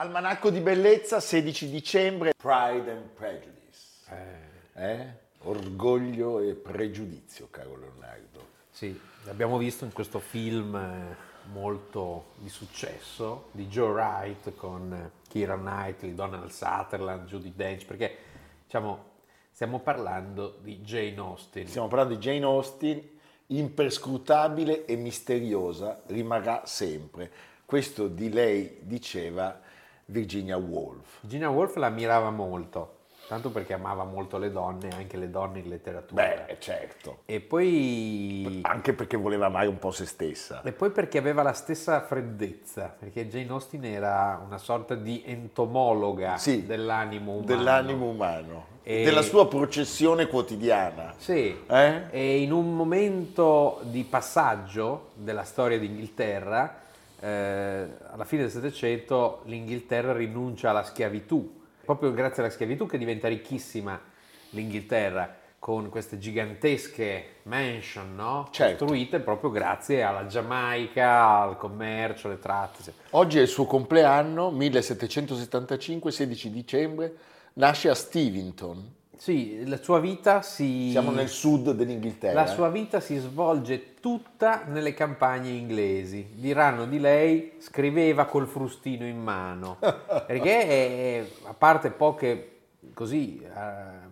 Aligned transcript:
Almanacco 0.00 0.48
di 0.48 0.60
bellezza, 0.60 1.20
16 1.20 1.68
dicembre, 1.68 2.32
Pride 2.34 2.90
and 2.90 3.08
Prejudice. 3.10 4.08
Eh. 4.72 4.92
Eh? 4.92 5.06
Orgoglio 5.40 6.40
e 6.40 6.54
pregiudizio, 6.54 7.48
caro 7.50 7.76
Leonardo. 7.76 8.46
Sì, 8.70 8.98
l'abbiamo 9.24 9.58
visto 9.58 9.84
in 9.84 9.92
questo 9.92 10.18
film 10.18 10.74
eh, 10.74 11.14
molto 11.52 12.30
di 12.36 12.48
successo 12.48 13.50
di 13.50 13.66
Joe 13.66 13.90
Wright 13.90 14.54
con 14.54 15.10
Kira 15.28 15.58
Knightley, 15.58 16.14
Donald 16.14 16.48
Sutherland, 16.48 17.28
Judy 17.28 17.52
Dench, 17.54 17.84
perché 17.84 18.16
diciamo 18.64 19.04
stiamo 19.52 19.80
parlando 19.80 20.56
di 20.62 20.78
Jane 20.78 21.18
Austen. 21.18 21.66
Stiamo 21.66 21.88
parlando 21.88 22.14
di 22.14 22.20
Jane 22.20 22.44
Austen, 22.46 23.06
imperscrutabile 23.48 24.86
e 24.86 24.96
misteriosa, 24.96 26.00
rimarrà 26.06 26.62
sempre. 26.64 27.30
Questo 27.66 28.08
di 28.08 28.32
lei 28.32 28.78
diceva 28.80 29.68
Virginia 30.10 30.56
Woolf. 30.56 31.18
Virginia 31.20 31.48
Woolf 31.48 31.76
la 31.76 31.86
ammirava 31.86 32.30
molto, 32.30 32.96
tanto 33.28 33.50
perché 33.50 33.74
amava 33.74 34.04
molto 34.04 34.38
le 34.38 34.50
donne, 34.50 34.88
anche 34.90 35.16
le 35.16 35.30
donne 35.30 35.60
in 35.60 35.68
letteratura. 35.68 36.44
Beh, 36.46 36.56
certo. 36.58 37.18
E 37.26 37.40
poi... 37.40 38.58
Anche 38.62 38.92
perché 38.92 39.16
voleva 39.16 39.46
amare 39.46 39.68
un 39.68 39.78
po' 39.78 39.92
se 39.92 40.06
stessa. 40.06 40.62
E 40.62 40.72
poi 40.72 40.90
perché 40.90 41.18
aveva 41.18 41.42
la 41.42 41.52
stessa 41.52 42.00
freddezza, 42.00 42.94
perché 42.98 43.28
Jane 43.28 43.48
Austen 43.50 43.84
era 43.84 44.42
una 44.44 44.58
sorta 44.58 44.96
di 44.96 45.22
entomologa 45.24 46.36
sì, 46.38 46.66
dell'animo 46.66 47.32
umano. 47.32 47.46
Dell'animo 47.46 48.08
umano. 48.08 48.66
E... 48.82 49.04
Della 49.04 49.22
sua 49.22 49.46
processione 49.46 50.26
quotidiana. 50.26 51.14
Sì, 51.16 51.56
eh? 51.68 52.02
e 52.10 52.42
in 52.42 52.50
un 52.50 52.74
momento 52.74 53.78
di 53.82 54.02
passaggio 54.02 55.10
della 55.14 55.44
storia 55.44 55.78
d'Inghilterra 55.78 56.88
eh, 57.20 57.86
alla 58.10 58.24
fine 58.24 58.42
del 58.42 58.50
Settecento 58.50 59.42
l'Inghilterra 59.44 60.12
rinuncia 60.12 60.70
alla 60.70 60.82
schiavitù. 60.82 61.58
Proprio 61.84 62.12
grazie 62.12 62.42
alla 62.42 62.52
schiavitù 62.52 62.86
che 62.86 62.98
diventa 62.98 63.28
ricchissima 63.28 64.00
l'Inghilterra 64.50 65.36
con 65.58 65.90
queste 65.90 66.18
gigantesche 66.18 67.40
mansion 67.42 68.14
no? 68.14 68.48
certo. 68.50 68.86
costruite 68.86 69.20
proprio 69.20 69.50
grazie 69.50 70.02
alla 70.02 70.26
Giamaica, 70.26 71.40
al 71.40 71.58
commercio, 71.58 72.28
alle 72.28 72.38
tratte. 72.38 72.94
Oggi 73.10 73.38
è 73.38 73.42
il 73.42 73.48
suo 73.48 73.66
compleanno, 73.66 74.50
1775, 74.50 76.10
16 76.10 76.50
dicembre, 76.50 77.14
nasce 77.54 77.90
a 77.90 77.94
Steventon, 77.94 78.90
sì, 79.20 79.66
la 79.66 79.76
sua 79.76 80.00
vita 80.00 80.40
si... 80.40 80.88
Siamo 80.92 81.10
nel 81.10 81.28
sud 81.28 81.72
dell'Inghilterra. 81.72 82.32
La 82.32 82.46
sua 82.46 82.70
vita 82.70 83.00
si 83.00 83.18
svolge 83.18 83.96
tutta 84.00 84.62
nelle 84.64 84.94
campagne 84.94 85.50
inglesi. 85.50 86.30
Diranno 86.36 86.86
di 86.86 86.98
lei, 86.98 87.52
scriveva 87.58 88.24
col 88.24 88.46
frustino 88.46 89.04
in 89.04 89.22
mano. 89.22 89.76
Perché, 90.26 90.66
è, 90.66 91.26
a 91.42 91.52
parte 91.52 91.90
poche, 91.90 92.60
così, 92.94 93.42
eh, 93.42 94.08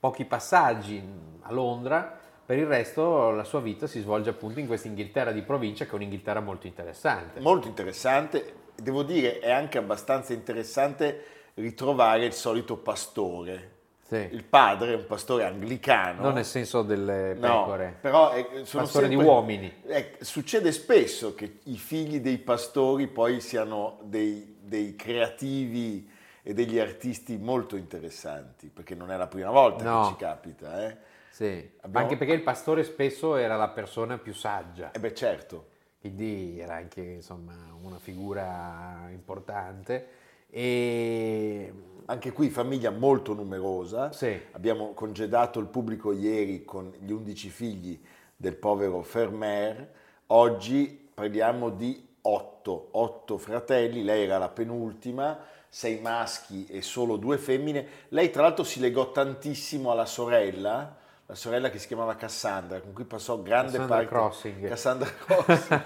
pochi 0.00 0.24
passaggi 0.24 0.98
a 1.42 1.52
Londra, 1.52 2.18
per 2.46 2.56
il 2.56 2.66
resto 2.66 3.32
la 3.32 3.44
sua 3.44 3.60
vita 3.60 3.86
si 3.86 4.00
svolge 4.00 4.30
appunto 4.30 4.60
in 4.60 4.66
questa 4.66 4.88
Inghilterra 4.88 5.30
di 5.30 5.42
provincia, 5.42 5.84
che 5.84 5.90
è 5.90 5.94
un'Inghilterra 5.94 6.40
molto 6.40 6.66
interessante. 6.66 7.40
Molto 7.40 7.68
interessante. 7.68 8.54
Devo 8.76 9.02
dire, 9.02 9.40
è 9.40 9.50
anche 9.50 9.76
abbastanza 9.76 10.32
interessante 10.32 11.22
ritrovare 11.56 12.24
il 12.24 12.32
solito 12.32 12.78
pastore 12.78 13.74
sì. 14.06 14.28
Il 14.30 14.44
padre 14.44 14.92
è 14.92 14.96
un 14.96 15.06
pastore 15.06 15.44
anglicano. 15.44 16.22
Non 16.22 16.34
nel 16.34 16.44
senso 16.44 16.82
delle 16.82 17.36
pecore. 17.40 17.86
No, 17.86 17.94
però 18.00 18.30
è, 18.30 18.46
sono 18.62 18.84
pastore 18.84 19.06
sempre, 19.06 19.08
di 19.08 19.16
uomini. 19.16 19.82
È, 19.84 20.12
succede 20.20 20.70
spesso 20.70 21.34
che 21.34 21.58
i 21.64 21.76
figli 21.76 22.20
dei 22.20 22.38
pastori 22.38 23.08
poi 23.08 23.40
siano 23.40 23.98
dei, 24.02 24.58
dei, 24.60 24.94
creativi 24.94 26.08
e 26.40 26.54
degli 26.54 26.78
artisti 26.78 27.36
molto 27.36 27.74
interessanti, 27.74 28.68
perché 28.68 28.94
non 28.94 29.10
è 29.10 29.16
la 29.16 29.26
prima 29.26 29.50
volta 29.50 29.82
no. 29.82 30.02
che 30.02 30.08
ci 30.10 30.16
capita. 30.16 30.86
Eh? 30.86 30.96
Sì. 31.30 31.70
Abbiamo... 31.80 32.04
Anche 32.04 32.16
perché 32.16 32.32
il 32.32 32.42
pastore 32.42 32.84
spesso 32.84 33.34
era 33.34 33.56
la 33.56 33.68
persona 33.68 34.18
più 34.18 34.34
saggia. 34.34 34.92
Eh 34.92 35.00
beh, 35.00 35.14
certo. 35.14 35.66
Quindi 36.00 36.60
era 36.60 36.76
anche 36.76 37.00
insomma, 37.00 37.54
una 37.82 37.98
figura 37.98 39.08
importante. 39.10 40.08
E 40.48 41.72
anche 42.06 42.32
qui 42.32 42.50
famiglia 42.50 42.90
molto 42.90 43.34
numerosa. 43.34 44.12
Sì. 44.12 44.40
Abbiamo 44.52 44.92
congedato 44.92 45.58
il 45.58 45.66
pubblico 45.66 46.12
ieri 46.12 46.64
con 46.64 46.92
gli 46.98 47.10
undici 47.10 47.48
figli 47.48 48.00
del 48.36 48.54
povero 48.54 49.02
Fermer. 49.02 49.92
Oggi 50.28 51.10
parliamo 51.14 51.70
di 51.70 52.04
otto, 52.22 52.88
otto 52.92 53.38
fratelli, 53.38 54.02
lei 54.02 54.24
era 54.24 54.38
la 54.38 54.48
penultima, 54.48 55.38
sei 55.68 56.00
maschi 56.00 56.66
e 56.66 56.82
solo 56.82 57.16
due 57.16 57.38
femmine. 57.38 57.86
Lei 58.08 58.30
tra 58.30 58.42
l'altro 58.42 58.64
si 58.64 58.80
legò 58.80 59.10
tantissimo 59.10 59.90
alla 59.90 60.06
sorella, 60.06 60.96
la 61.26 61.34
sorella 61.34 61.70
che 61.70 61.78
si 61.78 61.88
chiamava 61.88 62.14
Cassandra, 62.14 62.80
con 62.80 62.92
cui 62.92 63.04
passò 63.04 63.40
grande 63.42 63.78
Cassandra 63.78 63.96
parte... 63.96 64.06
Crossing. 64.10 64.68
Cassandra 64.68 65.10
Crossing. 65.10 65.82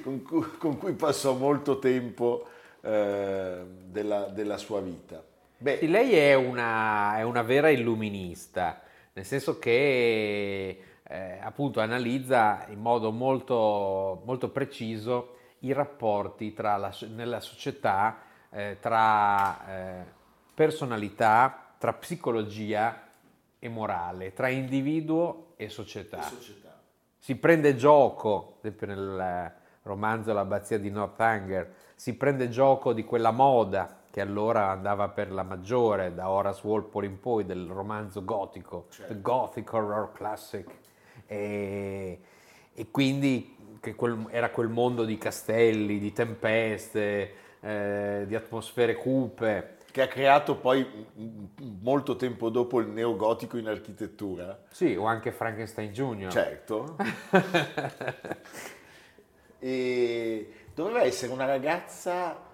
con, 0.02 0.22
cui, 0.22 0.56
con, 0.58 0.78
cui, 0.78 0.92
passò 0.94 1.34
molto 1.34 1.78
tempo 1.78 2.46
eh, 2.80 3.62
della, 3.84 4.24
della 4.24 4.56
sua 4.56 4.80
vita. 4.80 5.22
Beh, 5.62 5.76
sì, 5.76 5.88
lei 5.88 6.14
è 6.14 6.32
una, 6.32 7.18
è 7.18 7.22
una, 7.22 7.42
vera 7.42 7.68
illuminista, 7.68 8.80
nel 9.12 9.26
senso 9.26 9.58
che 9.58 10.82
eh, 11.02 11.38
appunto 11.38 11.80
analizza 11.80 12.64
in 12.70 12.80
modo 12.80 13.10
molto, 13.10 14.22
molto 14.24 14.48
preciso 14.48 15.36
i 15.58 15.74
rapporti 15.74 16.54
la, 16.56 16.90
nella 17.14 17.40
società 17.40 18.20
eh, 18.48 18.78
tra 18.80 19.66
eh, 19.68 20.04
personalità, 20.54 21.74
tra 21.76 21.92
psicologia 21.92 23.08
e 23.58 23.68
morale, 23.68 24.32
tra 24.32 24.48
individuo 24.48 25.52
e 25.56 25.68
società. 25.68 26.20
E 26.20 26.22
società. 26.22 26.80
Si 27.18 27.36
prende 27.36 27.76
gioco, 27.76 28.54
ad 28.56 28.64
esempio 28.64 28.86
nel 28.86 29.52
romanzo 29.82 30.32
L'abbazia 30.32 30.78
di 30.78 30.88
Northanger, 30.88 31.74
si 31.96 32.16
prende 32.16 32.48
gioco 32.48 32.94
di 32.94 33.04
quella 33.04 33.30
moda 33.30 33.99
che 34.10 34.20
allora 34.20 34.70
andava 34.70 35.08
per 35.08 35.30
la 35.30 35.42
maggiore, 35.42 36.12
da 36.14 36.28
Horace 36.28 36.66
Walpole 36.66 37.06
in 37.06 37.20
poi, 37.20 37.46
del 37.46 37.66
romanzo 37.68 38.24
gotico, 38.24 38.86
certo. 38.90 39.12
the 39.12 39.20
Gothic 39.20 39.72
Horror 39.72 40.12
Classic. 40.12 40.66
E, 41.26 42.20
e 42.74 42.90
quindi 42.90 43.56
quel, 43.94 44.26
era 44.30 44.50
quel 44.50 44.68
mondo 44.68 45.04
di 45.04 45.16
castelli, 45.16 45.98
di 45.98 46.12
tempeste, 46.12 47.32
eh, 47.60 48.24
di 48.26 48.34
atmosfere 48.34 48.96
cupe. 48.96 49.76
Che 49.90 50.02
ha 50.02 50.08
creato 50.08 50.56
poi 50.56 50.86
molto 51.80 52.16
tempo 52.16 52.48
dopo 52.48 52.80
il 52.80 52.88
neogotico 52.88 53.56
in 53.56 53.68
architettura. 53.68 54.60
Sì, 54.70 54.94
o 54.94 55.04
anche 55.04 55.32
Frankenstein 55.32 55.92
Jr. 55.92 56.30
Certo. 56.30 56.96
E 59.62 60.52
doveva 60.74 61.02
essere 61.02 61.30
una 61.30 61.44
ragazza 61.44 62.49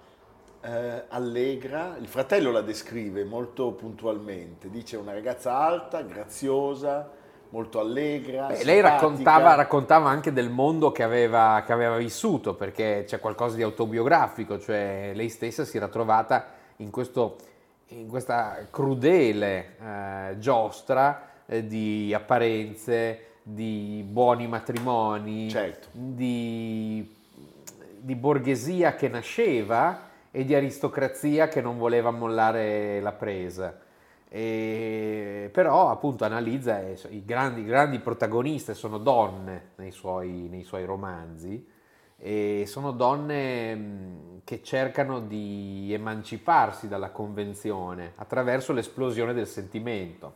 eh, 0.61 1.05
allegra, 1.09 1.97
il 2.01 2.07
fratello 2.07 2.51
la 2.51 2.61
descrive 2.61 3.25
molto 3.25 3.73
puntualmente, 3.73 4.71
dice 4.71 4.97
una 4.97 5.13
ragazza 5.13 5.57
alta, 5.57 6.03
graziosa, 6.03 7.11
molto 7.51 7.79
allegra. 7.79 8.47
Beh, 8.47 8.65
lei 8.65 8.81
raccontava, 8.81 9.55
raccontava, 9.55 10.09
anche 10.09 10.33
del 10.33 10.51
mondo 10.51 10.93
che 10.93 11.03
aveva, 11.03 11.63
che 11.65 11.73
aveva, 11.73 11.97
vissuto, 11.97 12.55
perché 12.55 13.05
c'è 13.07 13.21
qualcosa 13.21 13.57
di 13.57 13.63
autobiografico, 13.63 14.59
cioè 14.59 15.13
lei 15.15 15.29
stessa 15.29 15.65
si 15.65 15.77
era 15.77 15.89
trovata 15.89 16.47
in, 16.77 16.91
questo, 16.91 17.37
in 17.89 18.09
questa 18.09 18.67
crudele 18.71 19.77
eh, 19.81 20.39
giostra 20.39 21.29
eh, 21.47 21.67
di 21.67 22.13
apparenze, 22.13 23.21
di 23.43 24.05
buoni 24.07 24.49
matrimoni, 24.49 25.49
certo. 25.49 25.89
di, 25.93 27.15
di 27.99 28.15
borghesia 28.17 28.97
che 28.97 29.09
nasceva 29.09 30.06
e 30.37 30.45
di 30.45 30.55
aristocrazia 30.55 31.49
che 31.49 31.63
non 31.63 31.79
voleva 31.79 32.11
mollare 32.11 33.01
la 33.01 33.13
presa. 33.13 33.79
E, 34.29 35.49
però 35.51 35.89
appunto 35.89 36.27
analizza 36.27 36.79
i 37.09 37.25
grandi, 37.25 37.65
grandi 37.65 38.01
protagoniste 38.01 38.75
sono 38.75 38.99
donne 38.99 39.71
nei 39.77 39.93
suoi, 39.93 40.49
nei 40.51 40.63
suoi 40.63 40.85
romanzi 40.85 41.67
e 42.19 42.65
sono 42.67 42.91
donne 42.91 44.41
che 44.45 44.63
cercano 44.63 45.21
di 45.21 45.91
emanciparsi 45.95 46.87
dalla 46.87 47.09
convenzione 47.13 48.13
attraverso 48.17 48.75
l'esplosione 48.75 49.33
del 49.33 49.47
sentimento. 49.47 50.35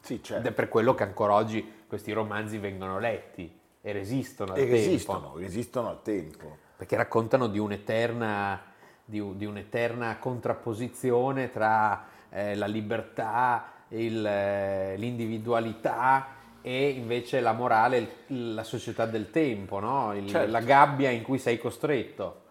Sì, 0.00 0.22
certo. 0.22 0.46
Ed 0.46 0.52
è 0.52 0.54
per 0.54 0.68
quello 0.68 0.94
che 0.94 1.02
ancora 1.02 1.32
oggi 1.32 1.84
questi 1.86 2.12
romanzi 2.12 2.58
vengono 2.58 2.98
letti 2.98 3.50
e 3.80 3.92
resistono 3.92 4.52
al 4.52 4.58
e 4.58 4.60
tempo. 4.60 4.74
Resistono, 4.74 5.32
resistono 5.36 5.88
al 5.88 6.02
tempo. 6.02 6.58
Perché 6.76 6.96
raccontano 6.96 7.46
di 7.46 7.58
un'eterna, 7.58 8.73
di, 9.04 9.22
di 9.36 9.44
un'eterna 9.44 10.18
contrapposizione 10.18 11.50
tra 11.50 12.04
eh, 12.30 12.54
la 12.54 12.66
libertà, 12.66 13.72
il, 13.88 14.24
eh, 14.24 14.96
l'individualità 14.96 16.28
e 16.62 16.88
invece 16.88 17.40
la 17.40 17.52
morale, 17.52 18.08
il, 18.28 18.54
la 18.54 18.64
società 18.64 19.04
del 19.04 19.30
tempo, 19.30 19.78
no? 19.78 20.14
il, 20.14 20.28
certo. 20.28 20.50
la 20.50 20.60
gabbia 20.60 21.10
in 21.10 21.22
cui 21.22 21.38
sei 21.38 21.58
costretto. 21.58 22.42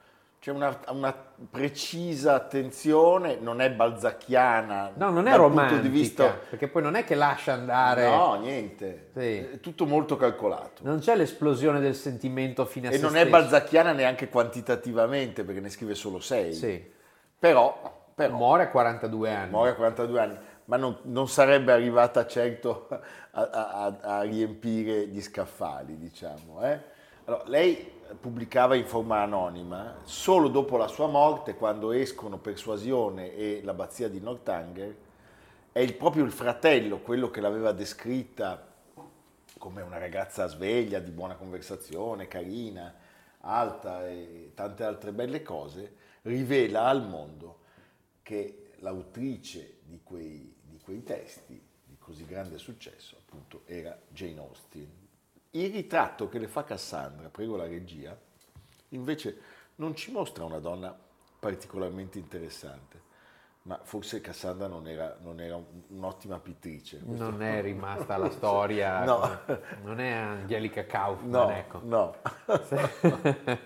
C'è 0.43 0.51
una, 0.51 0.77
una, 0.89 1.15
precisa 1.49 2.33
attenzione, 2.33 3.37
non 3.39 3.61
è 3.61 3.71
balzacchiana. 3.71 4.91
No, 4.95 5.09
non 5.09 5.27
è 5.27 5.37
romantica, 5.37 5.79
di 5.79 5.87
vista... 5.87 6.37
perché 6.49 6.67
poi 6.67 6.81
non 6.81 6.95
è 6.95 7.05
che 7.05 7.15
lascia 7.15 7.53
andare... 7.53 8.09
No, 8.09 8.33
niente. 8.35 9.11
Sì. 9.15 9.37
È 9.37 9.59
tutto 9.61 9.85
molto 9.85 10.17
calcolato. 10.17 10.81
Non 10.83 10.99
c'è 10.99 11.15
l'esplosione 11.15 11.79
del 11.79 11.95
sentimento 11.95 12.65
fine 12.65 12.87
a 12.87 12.89
e 12.89 12.95
se 12.95 13.01
non 13.01 13.11
stesso. 13.11 13.25
è 13.25 13.29
balzacchiana 13.29 13.93
neanche 13.93 14.27
quantitativamente, 14.27 15.45
perché 15.45 15.61
ne 15.61 15.69
scrive 15.69 15.95
solo 15.95 16.19
sei. 16.19 16.53
Sì. 16.53 16.91
Però 17.39 18.01
però, 18.13 18.35
muore 18.35 18.63
a 18.63 18.67
42 18.67 19.31
anni. 19.33 19.49
Muore 19.49 19.69
a 19.69 19.75
42 19.75 20.19
anni, 20.19 20.37
ma 20.65 20.75
non, 20.75 20.97
non 21.03 21.29
sarebbe 21.29 21.71
arrivata 21.71 22.27
certo 22.27 22.87
a, 23.31 23.49
a, 23.49 23.97
a, 24.01 24.21
riempire 24.23 25.07
gli 25.07 25.21
scaffali, 25.21 25.97
diciamo. 25.97 26.61
Eh? 26.63 26.79
Allora, 27.25 27.43
lei 27.47 28.01
pubblicava 28.19 28.75
in 28.75 28.85
forma 28.85 29.21
anonima, 29.21 29.97
solo 30.03 30.47
dopo 30.47 30.77
la 30.77 30.87
sua 30.87 31.07
morte, 31.07 31.55
quando 31.55 31.91
escono 31.91 32.37
Persuasione 32.37 33.35
e 33.35 33.61
l'Abbazia 33.63 34.09
di 34.09 34.19
Northanger, 34.19 34.95
è 35.71 35.79
il, 35.79 35.95
proprio 35.95 36.23
il 36.23 36.31
fratello, 36.31 36.99
quello 36.99 37.29
che 37.29 37.41
l'aveva 37.41 37.71
descritta 37.71 38.71
come 39.57 39.81
una 39.81 39.97
ragazza 39.97 40.47
sveglia, 40.47 40.99
di 40.99 41.11
buona 41.11 41.35
conversazione, 41.35 42.27
carina, 42.27 42.93
alta 43.41 44.07
e 44.07 44.51
tante 44.53 44.83
altre 44.83 45.11
belle 45.11 45.41
cose, 45.41 45.95
rivela 46.23 46.85
al 46.85 47.07
mondo 47.07 47.59
che 48.21 48.71
l'autrice 48.79 49.77
di 49.83 50.01
quei, 50.03 50.53
di 50.61 50.79
quei 50.79 51.03
testi 51.03 51.61
di 51.85 51.97
così 51.97 52.25
grande 52.25 52.57
successo 52.57 53.17
appunto 53.17 53.61
era 53.65 53.97
Jane 54.09 54.39
Austen. 54.39 55.02
Il 55.55 55.71
ritratto 55.71 56.29
che 56.29 56.39
le 56.39 56.47
fa 56.47 56.63
Cassandra, 56.63 57.29
prego 57.29 57.55
la 57.55 57.67
regia, 57.67 58.17
invece 58.89 59.37
non 59.75 59.95
ci 59.95 60.11
mostra 60.11 60.45
una 60.45 60.57
donna 60.57 60.97
particolarmente 61.39 62.17
interessante, 62.17 63.01
ma 63.63 63.79
forse 63.83 64.19
Cassandra 64.19 64.65
non 64.65 64.87
era, 64.87 65.15
non 65.21 65.39
era 65.39 65.61
un'ottima 65.89 66.39
pittrice. 66.39 67.01
Non 67.03 67.43
è 67.43 67.61
rimasta 67.61 68.17
la 68.17 68.31
storia, 68.33 69.03
no. 69.03 69.41
non 69.83 69.99
è 69.99 70.09
Angelica 70.09 70.87
Kaufman. 70.87 71.29
No, 71.29 71.49
ecco. 71.51 71.81
no. 71.83 72.15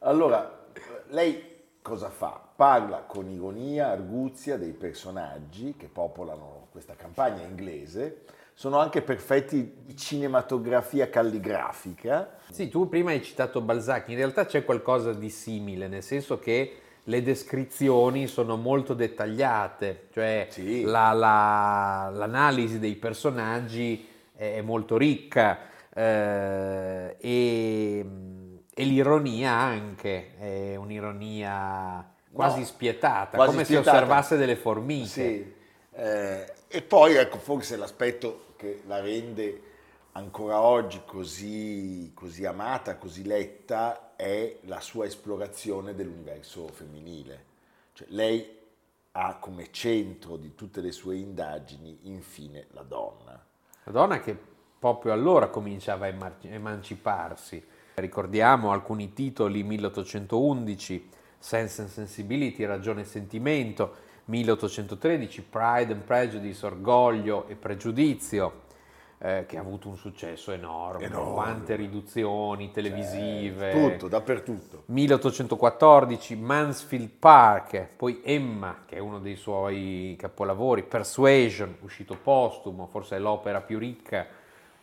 allora, 0.00 0.66
lei 1.10 1.76
cosa 1.80 2.10
fa? 2.10 2.48
Parla 2.56 3.02
con 3.02 3.28
ironia, 3.28 3.90
arguzia 3.90 4.58
dei 4.58 4.72
personaggi 4.72 5.76
che 5.76 5.86
popolano 5.86 6.66
questa 6.72 6.96
campagna 6.96 7.42
inglese, 7.42 8.24
sono 8.62 8.78
anche 8.78 9.02
perfetti 9.02 9.74
di 9.84 9.96
cinematografia 9.96 11.10
calligrafica. 11.10 12.36
Sì, 12.48 12.68
tu 12.68 12.88
prima 12.88 13.10
hai 13.10 13.20
citato 13.20 13.60
Balzac, 13.60 14.06
in 14.10 14.14
realtà 14.14 14.46
c'è 14.46 14.64
qualcosa 14.64 15.12
di 15.12 15.30
simile, 15.30 15.88
nel 15.88 16.04
senso 16.04 16.38
che 16.38 16.76
le 17.02 17.22
descrizioni 17.24 18.28
sono 18.28 18.54
molto 18.54 18.94
dettagliate, 18.94 20.06
cioè 20.12 20.46
sì. 20.48 20.82
la, 20.82 21.10
la, 21.10 22.12
l'analisi 22.14 22.78
dei 22.78 22.94
personaggi 22.94 24.06
è 24.32 24.60
molto 24.60 24.96
ricca 24.96 25.58
eh, 25.92 27.16
e 27.18 28.06
e 28.74 28.84
l'ironia 28.84 29.50
anche, 29.50 30.36
è 30.38 30.76
un'ironia 30.76 32.12
quasi 32.32 32.60
no, 32.60 32.64
spietata, 32.64 33.36
quasi 33.36 33.50
come 33.50 33.64
spietata. 33.64 33.90
se 33.90 33.96
osservasse 33.96 34.36
delle 34.36 34.56
formiche. 34.56 35.08
Sì. 35.08 35.54
Eh, 35.94 36.52
e 36.74 36.80
poi 36.80 37.16
ecco, 37.16 37.36
forse 37.36 37.76
l'aspetto 37.76 38.51
che 38.62 38.82
la 38.86 39.00
rende 39.00 39.62
ancora 40.12 40.60
oggi 40.60 41.02
così, 41.04 42.12
così 42.14 42.44
amata, 42.44 42.96
così 42.96 43.24
letta, 43.24 44.14
è 44.14 44.58
la 44.66 44.78
sua 44.78 45.06
esplorazione 45.06 45.96
dell'universo 45.96 46.68
femminile. 46.68 47.44
Cioè, 47.92 48.06
lei 48.10 48.60
ha 49.10 49.36
come 49.38 49.72
centro 49.72 50.36
di 50.36 50.54
tutte 50.54 50.80
le 50.80 50.92
sue 50.92 51.16
indagini, 51.16 51.98
infine, 52.02 52.66
la 52.70 52.82
donna. 52.82 53.44
La 53.84 53.92
donna 53.92 54.20
che 54.20 54.38
proprio 54.78 55.12
allora 55.12 55.48
cominciava 55.48 56.06
a 56.06 56.36
emanciparsi 56.42 57.80
Ricordiamo 57.94 58.72
alcuni 58.72 59.12
titoli 59.12 59.62
1811, 59.62 61.10
Sense 61.38 61.82
and 61.82 61.90
Sensibility, 61.90 62.64
Ragione 62.64 63.02
e 63.02 63.04
Sentimento, 63.04 63.96
1813, 64.24 65.42
Pride 65.42 65.92
and 65.92 66.02
Prejudice, 66.02 66.66
Orgoglio 66.66 67.46
e 67.48 67.54
Pregiudizio, 67.54 68.60
eh, 69.18 69.44
che 69.46 69.56
ha 69.56 69.60
avuto 69.60 69.88
un 69.88 69.96
successo 69.96 70.52
enorme, 70.52 71.04
enorme. 71.04 71.32
quante 71.32 71.76
riduzioni 71.76 72.70
televisive. 72.70 73.72
Cioè, 73.72 73.90
tutto, 73.92 74.08
dappertutto. 74.08 74.82
1814, 74.86 76.36
Mansfield 76.36 77.08
Park, 77.18 77.88
poi 77.96 78.20
Emma, 78.24 78.82
che 78.86 78.96
è 78.96 78.98
uno 78.98 79.18
dei 79.18 79.36
suoi 79.36 80.16
capolavori, 80.18 80.82
Persuasion, 80.82 81.76
uscito 81.80 82.16
postumo, 82.20 82.86
forse 82.86 83.16
è 83.16 83.18
l'opera 83.18 83.60
più 83.60 83.78
ricca, 83.78 84.26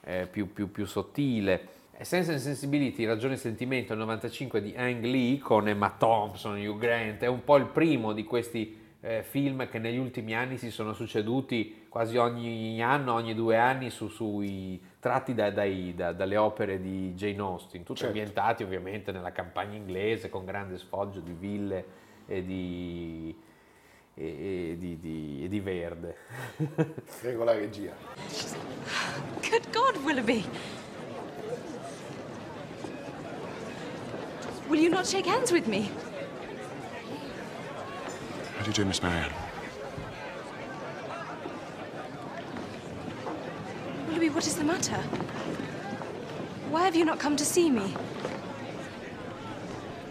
eh, 0.01 0.27
più, 0.29 0.53
più, 0.53 0.72
più 0.72 0.86
sottile. 0.86 1.77
Sense 2.01 2.31
and 2.31 2.39
Sensibility, 2.39 3.03
Ragione 3.03 3.34
e 3.34 3.38
Sentimento, 3.38 3.91
il 3.91 4.00
95 4.00 4.62
di 4.62 4.74
Ang 4.77 5.03
Lee 5.03 5.38
con 5.38 5.67
Emma 5.67 5.93
Thompson, 5.98 6.58
Hugh 6.58 6.77
Grant, 6.77 7.22
è 7.22 7.27
un 7.27 7.43
po' 7.43 7.58
il 7.58 7.65
primo 7.65 8.13
di 8.13 8.24
questi 8.24 8.78
eh, 9.01 9.23
film 9.23 9.67
che 9.69 9.79
negli 9.79 9.97
ultimi 9.97 10.35
anni 10.35 10.57
si 10.57 10.71
sono 10.71 10.93
succeduti 10.93 11.85
quasi 11.87 12.17
ogni 12.17 12.81
anno, 12.83 13.13
ogni 13.13 13.33
due 13.33 13.57
anni, 13.57 13.89
su, 13.89 14.07
sui, 14.07 14.81
tratti 14.99 15.33
da, 15.33 15.49
dai, 15.51 15.93
da, 15.95 16.11
dalle 16.11 16.35
opere 16.35 16.81
di 16.81 17.13
Jane 17.13 17.39
Austen, 17.39 17.83
tutti 17.83 18.01
certo. 18.01 18.17
ambientati 18.17 18.63
ovviamente 18.63 19.11
nella 19.11 19.31
campagna 19.31 19.75
inglese 19.75 20.29
con 20.29 20.43
grande 20.43 20.77
sfoggio 20.77 21.21
di 21.21 21.31
ville 21.31 21.85
e 22.25 22.43
di, 22.43 23.35
e, 24.15 24.71
e 24.71 24.77
di, 24.77 24.99
di, 24.99 25.41
e 25.45 25.47
di 25.47 25.59
verde. 25.61 26.15
Prego 27.21 27.43
la 27.45 27.53
regia. 27.53 27.93
Good 29.49 29.71
God, 29.71 30.03
Willoughby! 30.03 30.45
Will 34.67 34.79
you 34.79 34.89
not 34.89 35.07
shake 35.07 35.25
hands 35.25 35.51
with 35.51 35.67
me? 35.67 35.89
You 38.69 38.73
do, 38.73 38.85
Miss 38.85 39.01
Marianne? 39.01 39.31
Willoughby, 44.05 44.29
what 44.29 44.45
is 44.45 44.57
the 44.57 44.63
matter? 44.63 44.97
Why 46.69 46.83
have 46.83 46.95
you 46.95 47.03
not 47.03 47.17
come 47.17 47.35
to 47.35 47.43
see 47.43 47.71
me? 47.71 47.95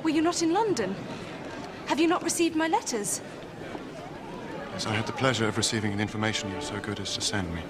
Were 0.02 0.10
you 0.10 0.22
not 0.22 0.42
in 0.42 0.52
London? 0.52 0.96
Have 1.86 2.00
you 2.00 2.08
not 2.08 2.24
received 2.24 2.56
my 2.56 2.66
letters? 2.66 3.20
Yes, 4.72 4.86
I 4.88 4.92
had 4.92 5.06
the 5.06 5.12
pleasure 5.12 5.46
of 5.46 5.56
receiving 5.56 5.92
an 5.92 6.00
information 6.00 6.48
you 6.48 6.56
were 6.56 6.60
so 6.60 6.80
good 6.80 6.98
as 6.98 7.14
to 7.14 7.20
send 7.20 7.54
me. 7.54 7.62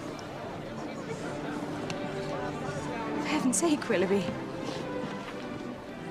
For 3.21 3.29
heaven's 3.29 3.59
sake, 3.59 3.87
Willoughby. 3.91 4.25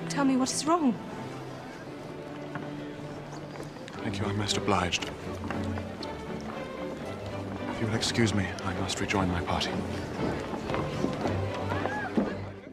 Tell 0.08 0.24
me 0.24 0.36
what 0.36 0.52
is 0.52 0.64
wrong. 0.64 0.94
You, 4.18 4.26
I'm 4.26 4.36
most 4.36 4.56
obliged. 4.56 5.10
If 7.70 7.80
you 7.80 7.86
will 7.86 7.94
excuse 7.94 8.34
me, 8.34 8.46
I 8.64 8.72
must 8.80 9.00
rejoin 9.00 9.28
my 9.30 9.40
party. 9.40 9.70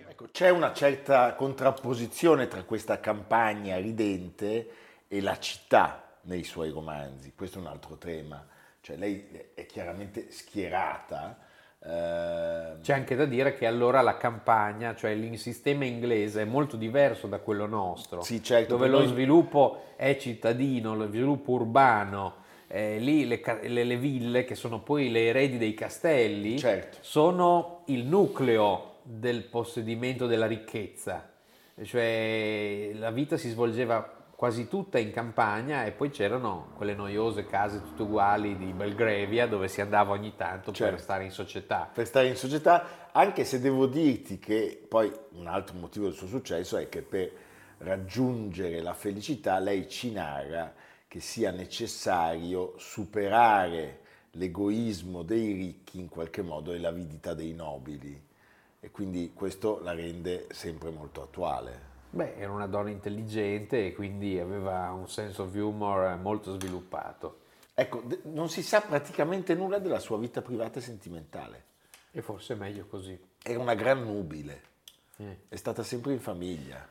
Ecco, 0.07 0.27
c'è 0.31 0.49
una 0.49 0.73
certa 0.73 1.35
contrapposizione 1.35 2.47
tra 2.47 2.63
questa 2.63 2.99
campagna 2.99 3.77
ridente 3.77 4.69
e 5.07 5.21
la 5.21 5.37
città 5.37 6.19
nei 6.23 6.43
suoi 6.43 6.69
romanzi. 6.69 7.33
Questo 7.35 7.59
è 7.59 7.61
un 7.61 7.67
altro 7.67 7.97
tema. 7.97 8.45
Cioè, 8.81 8.97
lei 8.97 9.51
è 9.53 9.65
chiaramente 9.65 10.31
schierata. 10.31 11.37
Eh, 11.87 12.63
C'è 12.81 12.93
anche 12.93 13.15
da 13.15 13.25
dire 13.25 13.53
che 13.55 13.65
allora 13.65 14.01
la 14.01 14.17
campagna, 14.17 14.95
cioè 14.95 15.11
il 15.11 15.37
sistema 15.39 15.85
inglese, 15.85 16.41
è 16.41 16.45
molto 16.45 16.77
diverso 16.77 17.27
da 17.27 17.39
quello 17.39 17.65
nostro, 17.65 18.21
Sì, 18.21 18.43
certo, 18.43 18.73
dove 18.75 18.87
lo 18.87 18.99
noi- 18.99 19.07
sviluppo 19.07 19.81
è 19.95 20.17
cittadino, 20.17 20.95
lo 20.95 21.07
sviluppo 21.07 21.51
urbano. 21.51 22.43
eh, 22.67 22.97
lì 22.97 23.27
le, 23.27 23.41
le- 23.67 23.83
le 23.83 23.95
ville, 23.97 24.43
che 24.43 24.55
sono 24.55 24.79
poi 24.81 25.11
le 25.11 25.27
eredi 25.27 25.57
dei 25.59 25.75
castelli, 25.75 26.57
Certo. 26.57 26.97
sono 27.01 27.83
il 27.85 28.03
nucleo 28.05 28.95
del 29.03 29.43
possedimento 29.43 30.25
della 30.25 30.47
ricchezza. 30.47 31.29
Cioè 31.83 32.91
la 32.95 33.11
vita 33.11 33.37
si 33.37 33.49
svolgeva 33.49 34.14
quasi 34.35 34.67
tutta 34.67 34.99
in 34.99 35.11
campagna 35.11 35.85
e 35.85 35.91
poi 35.91 36.09
c'erano 36.09 36.71
quelle 36.75 36.93
noiose 36.93 37.45
case 37.45 37.81
tutte 37.81 38.01
uguali 38.01 38.57
di 38.57 38.73
Belgravia 38.73 39.47
dove 39.47 39.67
si 39.67 39.79
andava 39.81 40.11
ogni 40.11 40.35
tanto 40.35 40.71
Certo. 40.73 40.93
per 40.95 41.01
stare 41.01 41.23
in 41.23 41.31
società. 41.31 41.89
per 41.91 42.05
stare 42.05 42.27
in 42.27 42.35
società, 42.35 43.09
anche 43.11 43.45
se 43.45 43.59
devo 43.61 43.85
dirti 43.87 44.37
che 44.37 44.85
poi 44.87 45.11
un 45.31 45.47
altro 45.47 45.77
motivo 45.77 46.05
del 46.05 46.15
suo 46.15 46.27
successo 46.27 46.77
è 46.77 46.89
che 46.89 47.01
per 47.01 47.31
raggiungere 47.77 48.81
la 48.81 48.93
felicità 48.93 49.57
lei 49.59 49.87
ci 49.87 50.11
narra 50.11 50.73
che 51.07 51.19
sia 51.21 51.51
necessario 51.51 52.73
superare 52.77 54.01
l'egoismo 54.31 55.23
dei 55.23 55.53
ricchi 55.53 55.99
in 55.99 56.09
qualche 56.09 56.41
modo 56.41 56.73
e 56.73 56.79
l'avidità 56.79 57.33
dei 57.33 57.53
nobili 57.53 58.21
e 58.81 58.91
quindi 58.91 59.31
questo 59.33 59.79
la 59.81 59.93
rende 59.93 60.47
sempre 60.51 60.89
molto 60.89 61.21
attuale. 61.21 61.93
Beh, 62.15 62.35
era 62.37 62.49
una 62.53 62.65
donna 62.67 62.89
intelligente 62.89 63.87
e 63.87 63.93
quindi 63.93 64.39
aveva 64.39 64.89
un 64.93 65.09
sense 65.09 65.41
of 65.41 65.53
humor 65.53 66.15
molto 66.15 66.53
sviluppato. 66.53 67.39
Ecco, 67.73 68.03
non 68.23 68.47
si 68.47 68.63
sa 68.63 68.79
praticamente 68.79 69.53
nulla 69.53 69.79
della 69.79 69.99
sua 69.99 70.17
vita 70.17 70.41
privata 70.41 70.79
e 70.79 70.81
sentimentale. 70.81 71.63
E 72.11 72.21
forse 72.21 72.53
è 72.53 72.55
meglio 72.55 72.85
così. 72.85 73.19
Era 73.43 73.59
una 73.59 73.73
gran 73.73 74.01
nubile, 74.01 74.61
Eh. 75.17 75.39
è 75.49 75.55
stata 75.57 75.83
sempre 75.83 76.13
in 76.13 76.21
famiglia. 76.21 76.87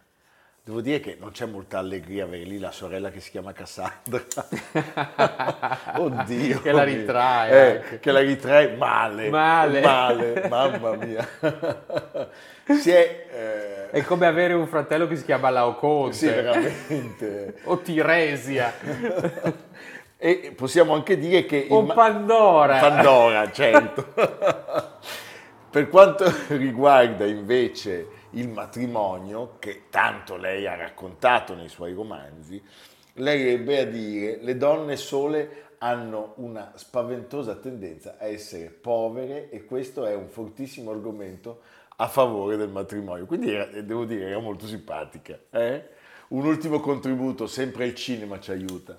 Devo 0.66 0.80
dire 0.80 0.98
che 0.98 1.18
non 1.20 1.30
c'è 1.30 1.44
molta 1.44 1.76
allegria 1.76 2.24
avere 2.24 2.44
lì 2.44 2.58
la 2.58 2.70
sorella 2.70 3.10
che 3.10 3.20
si 3.20 3.28
chiama 3.30 3.52
Cassandra. 3.52 4.24
Oddio. 6.00 6.62
Che 6.62 6.72
la 6.72 6.82
ritrae 6.84 7.90
Eh, 7.90 8.00
che 8.00 8.10
la 8.10 8.20
ritrae 8.20 8.74
male. 8.74 9.28
Male. 9.28 9.82
Male, 9.82 10.48
mamma 10.48 10.94
mia. 10.94 11.28
è... 12.64 13.26
eh, 13.30 13.90
È 13.90 14.02
come 14.04 14.24
avere 14.24 14.54
un 14.54 14.66
fratello 14.66 15.06
che 15.06 15.16
si 15.16 15.26
chiama 15.26 15.50
Laoconte 15.50 16.16
sì, 16.16 16.26
veramente. 16.28 17.56
o 17.64 17.80
Tiresia 17.80 18.72
E 20.16 20.54
possiamo 20.56 20.94
anche 20.94 21.18
dire 21.18 21.44
che... 21.44 21.66
o 21.68 21.84
Pandora. 21.84 22.78
Pandora, 22.78 23.52
certo. 23.52 24.14
per 25.68 25.90
quanto 25.90 26.24
riguarda 26.48 27.26
invece 27.26 28.22
il 28.34 28.48
matrimonio, 28.48 29.56
che 29.58 29.84
tanto 29.90 30.36
lei 30.36 30.66
ha 30.66 30.74
raccontato 30.76 31.54
nei 31.54 31.68
suoi 31.68 31.92
romanzi, 31.92 32.62
lei 33.14 33.48
ebbe 33.48 33.80
a 33.80 33.84
dire 33.84 34.38
le 34.40 34.56
donne 34.56 34.96
sole 34.96 35.62
hanno 35.78 36.32
una 36.36 36.72
spaventosa 36.74 37.56
tendenza 37.56 38.16
a 38.18 38.26
essere 38.26 38.70
povere 38.70 39.50
e 39.50 39.64
questo 39.64 40.06
è 40.06 40.14
un 40.14 40.28
fortissimo 40.28 40.90
argomento 40.90 41.60
a 41.96 42.08
favore 42.08 42.56
del 42.56 42.70
matrimonio. 42.70 43.26
Quindi 43.26 43.52
era- 43.52 43.66
devo 43.82 44.04
dire, 44.04 44.28
era 44.28 44.38
molto 44.38 44.66
simpatica. 44.66 45.38
eh? 45.50 45.88
Un 46.28 46.46
ultimo 46.46 46.80
contributo, 46.80 47.46
sempre 47.46 47.86
il 47.86 47.94
cinema 47.94 48.40
ci 48.40 48.50
aiuta. 48.50 48.98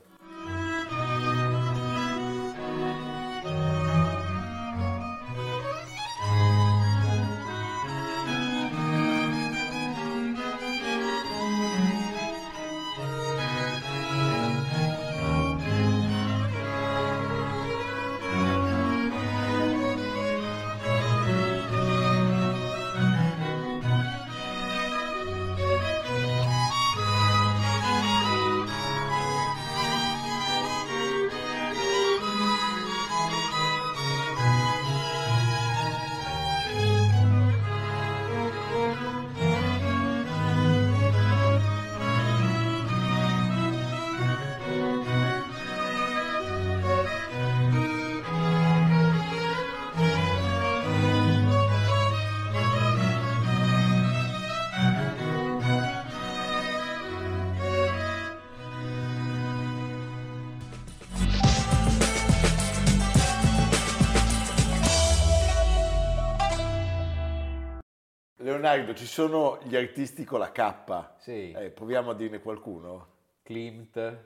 Leonardo, 68.75 68.93
ci 68.93 69.05
sono 69.05 69.59
gli 69.63 69.75
artisti 69.75 70.23
con 70.25 70.39
la 70.39 70.51
K. 70.51 71.05
Sì. 71.19 71.51
Eh, 71.51 71.69
proviamo 71.69 72.11
a 72.11 72.13
dirne 72.13 72.39
qualcuno. 72.39 73.07
Klimt, 73.43 74.17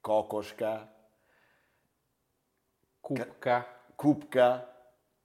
Kokoschka, 0.00 0.92
Kupka, 3.00 3.66
Kupka, 3.94 4.72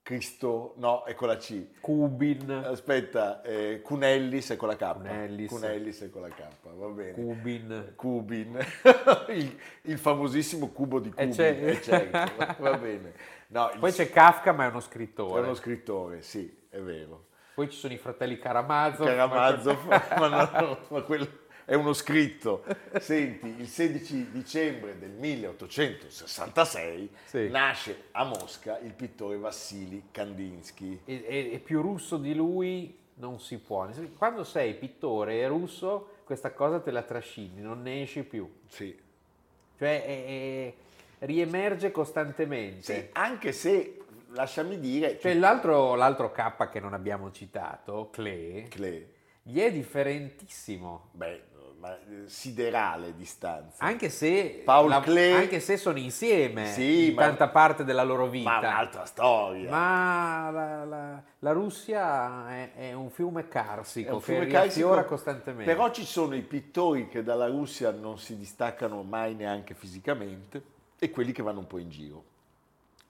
Cristo, 0.04 0.74
no, 0.78 1.04
è 1.04 1.14
con 1.14 1.28
la 1.30 1.38
C. 1.38 1.80
Kubin, 1.80 2.50
Aspetta, 2.66 3.42
eh, 3.44 3.82
Cunellis 3.82 4.52
è 4.52 4.56
con 4.58 4.68
la 4.68 4.76
K. 4.76 4.94
Cunellis. 4.94 5.50
Cunellis 5.50 6.02
è 6.02 6.10
con 6.10 6.22
la 6.22 6.30
K, 6.30 6.44
va 6.74 6.88
bene. 6.88 7.14
Kubin. 7.14 7.94
Cubin, 7.96 8.58
il, 9.30 9.58
il 9.84 9.98
famosissimo 9.98 10.70
cubo 10.72 11.00
di 11.00 11.10
Eh, 11.10 11.12
Cubin, 11.28 11.32
c'è- 11.32 11.60
eh, 11.70 11.82
certo, 11.82 12.62
va 12.62 12.78
bene. 12.78 13.14
No, 13.48 13.70
il- 13.74 13.80
Poi 13.80 13.92
c'è 13.92 14.10
Kafka, 14.10 14.52
ma 14.52 14.66
è 14.66 14.70
uno 14.70 14.80
è 14.80 14.82
scrittore. 14.82 15.42
uno 15.42 15.54
scrittore, 15.54 16.22
sì, 16.22 16.66
è 16.70 16.80
vero. 16.80 17.28
Poi 17.62 17.70
ci 17.70 17.78
sono 17.78 17.94
i 17.94 17.98
fratelli 18.00 18.40
Karamazov. 18.40 19.06
Karamazov, 19.06 19.86
ma, 20.18 20.28
no, 20.62 20.80
ma 20.88 21.02
quello 21.02 21.28
è 21.64 21.76
uno 21.76 21.94
scritto. 21.94 22.64
Senti, 23.00 23.54
il 23.60 23.68
16 23.68 24.32
dicembre 24.32 24.98
del 24.98 25.12
1866 25.12 27.10
Sì. 27.26 27.50
nasce 27.50 28.06
a 28.14 28.24
Mosca 28.24 28.80
il 28.80 28.94
pittore 28.94 29.38
Vassili 29.38 30.06
Kandinsky. 30.10 31.02
E, 31.06 31.24
e- 31.28 31.50
e 31.54 31.60
più 31.60 31.84
russo 31.84 32.18
di 32.18 32.34
lui 32.34 32.98
non 33.16 33.40
si 33.40 33.60
può. 33.60 33.88
Quando 34.18 34.44
sei 34.44 34.74
pittore 34.74 35.36
e 35.42 35.48
russo, 35.48 36.14
questa 36.24 36.54
cosa 36.54 36.80
te 36.80 36.90
la 36.90 37.04
trascini, 37.04 37.62
non 37.62 37.84
ne 37.84 38.02
esci 38.02 38.24
più. 38.24 38.52
Sì. 38.70 38.98
Cioè 39.78 40.04
è- 40.04 40.26
è- 40.26 40.74
riemerge 41.28 41.92
costantemente. 41.92 42.82
Sì, 42.82 43.08
anche 43.12 43.52
se, 43.52 44.00
lasciami 44.34 44.80
dire, 44.80 45.20
Cioè 45.20 45.34
l'altro, 45.34 45.96
l'altro 45.96 46.32
K 46.32 46.70
che 46.70 46.80
non 46.80 46.94
abbiamo 46.94 47.32
citato, 47.32 48.10
Klee, 48.12 48.68
Klee, 48.68 49.10
gli 49.44 49.60
è 49.60 49.72
differentissimo. 49.72 51.10
beh, 51.12 51.50
eh, 51.84 52.28
siderale 52.28 53.16
distanza. 53.16 53.84
Anche 53.84 54.10
se, 54.10 54.62
Paul 54.64 54.90
la- 54.90 54.98
anche 55.36 55.60
se 55.60 55.78
sono 55.78 55.98
insieme 55.98 56.68
Sì, 56.68 57.08
in 57.10 57.16
ma- 57.16 57.22
tanta 57.24 57.48
parte 57.50 57.84
della 57.84 58.04
loro 58.04 58.28
vita. 58.28 58.52
Ma 58.52 58.60
un'altra 58.60 59.06
storia. 59.06 59.70
Ma 59.72 60.52
la, 60.52 60.86
la- 60.86 61.24
la 61.40 61.52
Russia 61.54 62.48
è, 62.52 62.74
è 62.76 62.94
un 62.94 63.10
fiume 63.10 63.48
carsico 63.48 64.10
È 64.10 64.14
un 64.14 64.20
che 64.20 64.26
fiume 64.26 64.46
riaffiora 64.46 64.96
carsico, 64.98 65.16
costantemente. 65.16 65.74
Però 65.74 65.90
ci 65.92 66.06
sono 66.06 66.36
i 66.36 66.42
pittori 66.44 67.08
che 67.08 67.24
dalla 67.24 67.48
Russia 67.48 67.90
non 67.90 68.20
si 68.20 68.38
distaccano 68.38 69.02
mai 69.02 69.34
neanche 69.34 69.74
fisicamente 69.74 70.62
e 71.00 71.10
quelli 71.10 71.32
che 71.32 71.42
vanno 71.42 71.60
un 71.60 71.68
po' 71.68 71.80
in 71.80 71.90
giro. 71.90 72.24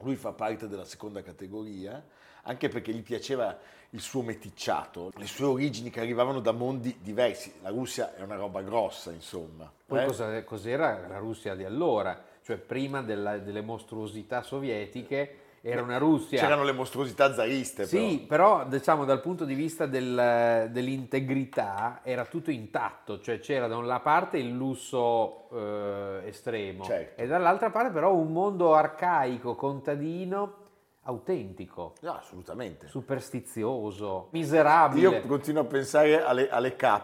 Lui 0.04 0.16
fa 0.16 0.32
parte 0.32 0.68
della 0.68 0.86
seconda 0.86 1.22
categoria, 1.22 2.04
anche 2.44 2.70
perché 2.70 2.92
gli 2.94 3.04
piaceva 3.04 3.58
il 3.92 4.00
suo 4.02 4.22
meticciato, 4.22 5.12
le 5.16 5.28
sue 5.28 5.46
origini 5.46 5.90
che 5.90 6.00
arrivavano 6.00 6.40
da 6.40 6.52
mondi 6.54 6.98
diversi. 7.02 7.54
La 7.62 7.70
Russia 7.70 8.16
è 8.16 8.22
una 8.22 8.36
roba 8.36 8.62
grossa, 8.62 9.12
insomma. 9.12 9.72
Poi 9.86 10.02
Eh? 10.02 10.06
cosa- 10.06 10.44
cos'era 10.44 11.06
la 11.08 11.18
Russia 11.18 11.56
di 11.56 11.64
allora? 11.66 12.24
Cioè 12.44 12.58
prima 12.58 13.02
della- 13.02 13.38
delle 13.38 13.62
mostruosità 13.62 14.42
sovietiche 14.42 15.36
era 15.62 15.82
una 15.84 15.98
Russia... 15.98 16.40
C'erano 16.40 16.64
le 16.64 16.72
mostruosità 16.72 17.34
zariste, 17.34 17.86
Sì, 17.86 18.26
però 18.28 18.66
diciamo 18.66 19.06
dal 19.06 19.22
punto 19.22 19.46
di 19.46 19.54
vista 19.54 19.86
del- 19.86 20.70
dell'integrità 20.72 22.00
era 22.04 22.26
tutto 22.26 22.50
intatto, 22.52 23.20
cioè 23.20 23.40
c'era 23.40 23.68
da 23.68 23.78
una 23.78 24.00
parte 24.00 24.38
il 24.38 24.52
lusso 24.52 25.50
eh, 25.52 26.22
estremo 26.26 26.84
Certo. 26.84 27.22
e 27.22 27.28
dall'altra 27.28 27.70
parte 27.70 27.92
però 27.92 28.14
un 28.14 28.32
mondo 28.32 28.74
arcaico, 28.74 29.56
contadino, 29.56 30.56
autentico, 31.04 31.94
però. 32.00 32.14
No, 32.14 32.20
assolutamente. 32.20 32.88
superstizioso, 32.88 34.30
miserabile. 34.32 35.10
Io 35.10 35.22
continuo 35.28 35.62
a 35.62 35.66
pensare 35.66 36.24
alle, 36.24 36.50
alle 36.50 36.76
K. 36.76 37.00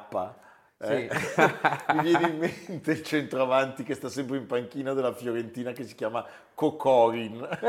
eh. 0.80 1.10
Mi 1.96 2.02
viene 2.04 2.28
in 2.28 2.38
mente 2.38 2.92
il 2.92 3.04
centroavanti 3.04 3.84
che 3.84 3.96
sta 3.96 4.10
sempre 4.10 4.38
in 4.38 4.46
panchina 4.46 4.94
della 4.94 5.14
Fiorentina 5.14 5.72
che 5.72 5.84
si 5.84 5.96
chiama 5.96 6.26
Cocorin 6.54 7.48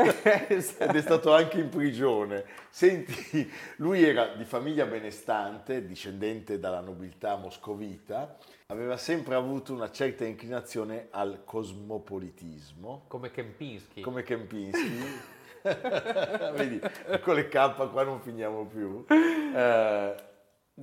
ed 0.47 0.95
è 0.95 1.01
stato 1.01 1.33
anche 1.33 1.59
in 1.59 1.69
prigione. 1.69 2.45
Senti, 2.69 3.51
lui 3.77 4.03
era 4.03 4.35
di 4.35 4.45
famiglia 4.45 4.85
benestante, 4.85 5.85
discendente 5.85 6.59
dalla 6.59 6.81
nobiltà 6.81 7.35
moscovita, 7.35 8.37
aveva 8.67 8.97
sempre 8.97 9.33
avuto 9.35 9.73
una 9.73 9.89
certa 9.89 10.25
inclinazione 10.25 11.07
al 11.09 11.41
cosmopolitismo, 11.43 13.05
Come 13.07 13.31
Kempinski. 13.31 14.01
come 14.01 14.21
Kempinski. 14.21 15.37
Vedi, 16.53 16.79
con 17.21 17.35
le 17.35 17.47
K 17.49 17.89
qua 17.91 18.03
non 18.03 18.21
finiamo 18.21 18.65
più. 18.65 19.05
Eh, 19.09 20.15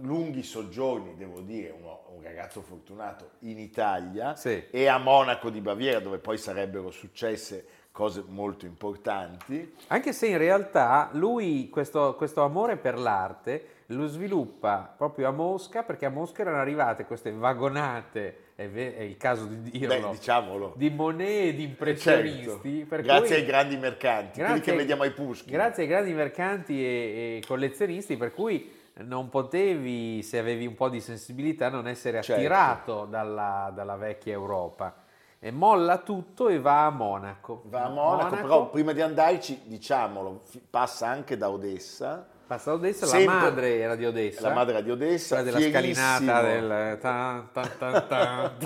lunghi 0.00 0.43
soggiorni, 0.43 1.15
devo 1.17 1.41
dire, 1.41 1.75
uno- 1.79 2.03
un 2.17 2.23
ragazzo 2.23 2.61
fortunato 2.61 3.31
in 3.41 3.59
Italia 3.59 4.35
Sì. 4.37 4.65
e 4.71 4.87
a 4.87 4.99
Monaco 4.99 5.50
di 5.50 5.61
Baviera, 5.61 6.00
dove 6.00 6.19
poi 6.19 6.38
sarebbero 6.38 6.91
successe 6.91 7.67
cose 7.93 8.23
molto 8.26 8.67
importanti. 8.67 9.75
Anche 9.87 10.12
se 10.12 10.26
in 10.26 10.37
realtà 10.38 11.09
lui 11.12 11.69
questo, 11.71 12.15
questo 12.15 12.43
amore 12.43 12.76
per 12.76 12.99
l'arte 12.99 13.69
lo 13.91 14.07
sviluppa 14.07 14.93
proprio 14.97 15.29
a 15.29 15.31
Mosca, 15.31 15.83
perché 15.83 16.05
a 16.05 16.11
Mosca 16.11 16.43
erano 16.43 16.59
arrivate 16.59 17.07
queste 17.07 17.31
vagonate, 17.31 18.38
è, 18.57 18.62
il 18.65 19.17
caso 19.17 19.47
di 19.47 19.62
dirlo, 19.71 20.09
Beh, 20.11 20.11
diciamolo. 20.11 20.75
di 20.76 20.91
Monet 20.91 21.49
e 21.49 21.55
di 21.55 21.62
impressionisti. 21.62 22.87
Certo. 22.88 23.03
Grazie 23.03 23.26
cui- 23.29 23.35
ai 23.37 23.45
grandi 23.47 23.76
mercanti, 23.76 24.33
quelli 24.41 24.47
grazie 24.49 24.62
che 24.62 24.71
ai- 24.73 24.76
vediamo 24.76 25.03
ai 25.03 25.11
Puschi. 25.12 25.50
Grazie 25.50 25.83
ai 25.85 25.88
grandi 25.88 26.12
mercanti 26.12 26.85
e, 26.85 27.37
e 27.38 27.43
collezionisti, 27.47 28.17
per 28.17 28.33
cui 28.35 28.75
non 29.05 29.29
potevi, 29.29 30.23
se 30.23 30.38
avevi 30.38 30.67
un 30.67 30.75
po' 30.75 30.88
di 30.88 31.00
sensibilità, 31.00 31.69
non 31.69 31.87
essere 31.87 32.23
Certo. 32.23 32.41
attirato 32.41 33.05
dalla, 33.05 33.71
dalla 33.75 33.97
vecchia 33.97 34.33
Europa. 34.33 34.95
E 35.38 35.50
molla 35.50 35.99
tutto 35.99 36.49
e 36.49 36.59
va 36.59 36.87
a 36.87 36.91
Monaco. 36.91 37.62
Va 37.67 37.85
a 37.85 37.88
Monaco, 37.91 38.37
però 38.37 38.71
prima 38.71 38.93
di 38.93 39.03
andarci, 39.03 39.62
diciamolo, 39.65 40.43
passa 40.71 41.09
anche 41.09 41.37
da 41.37 41.50
Odessa. 41.50 42.26
Passa 42.47 42.71
da 42.71 42.76
Odessa, 42.76 43.07
Sempre- 43.07 43.35
la 43.35 43.41
madre 43.43 43.76
era 43.79 43.95
di 43.97 44.07
Odessa. 44.07 44.49
La 44.49 44.55
madre 44.55 44.73
era 44.75 44.81
di 44.83 44.91
Odessa, 44.91 45.37
Quella 45.43 45.50
della 45.50 45.59
fierissimo. 45.71 46.07
scalinata 46.17 46.43
del 46.49 46.99
tan, 47.00 47.49
tan, 47.53 48.61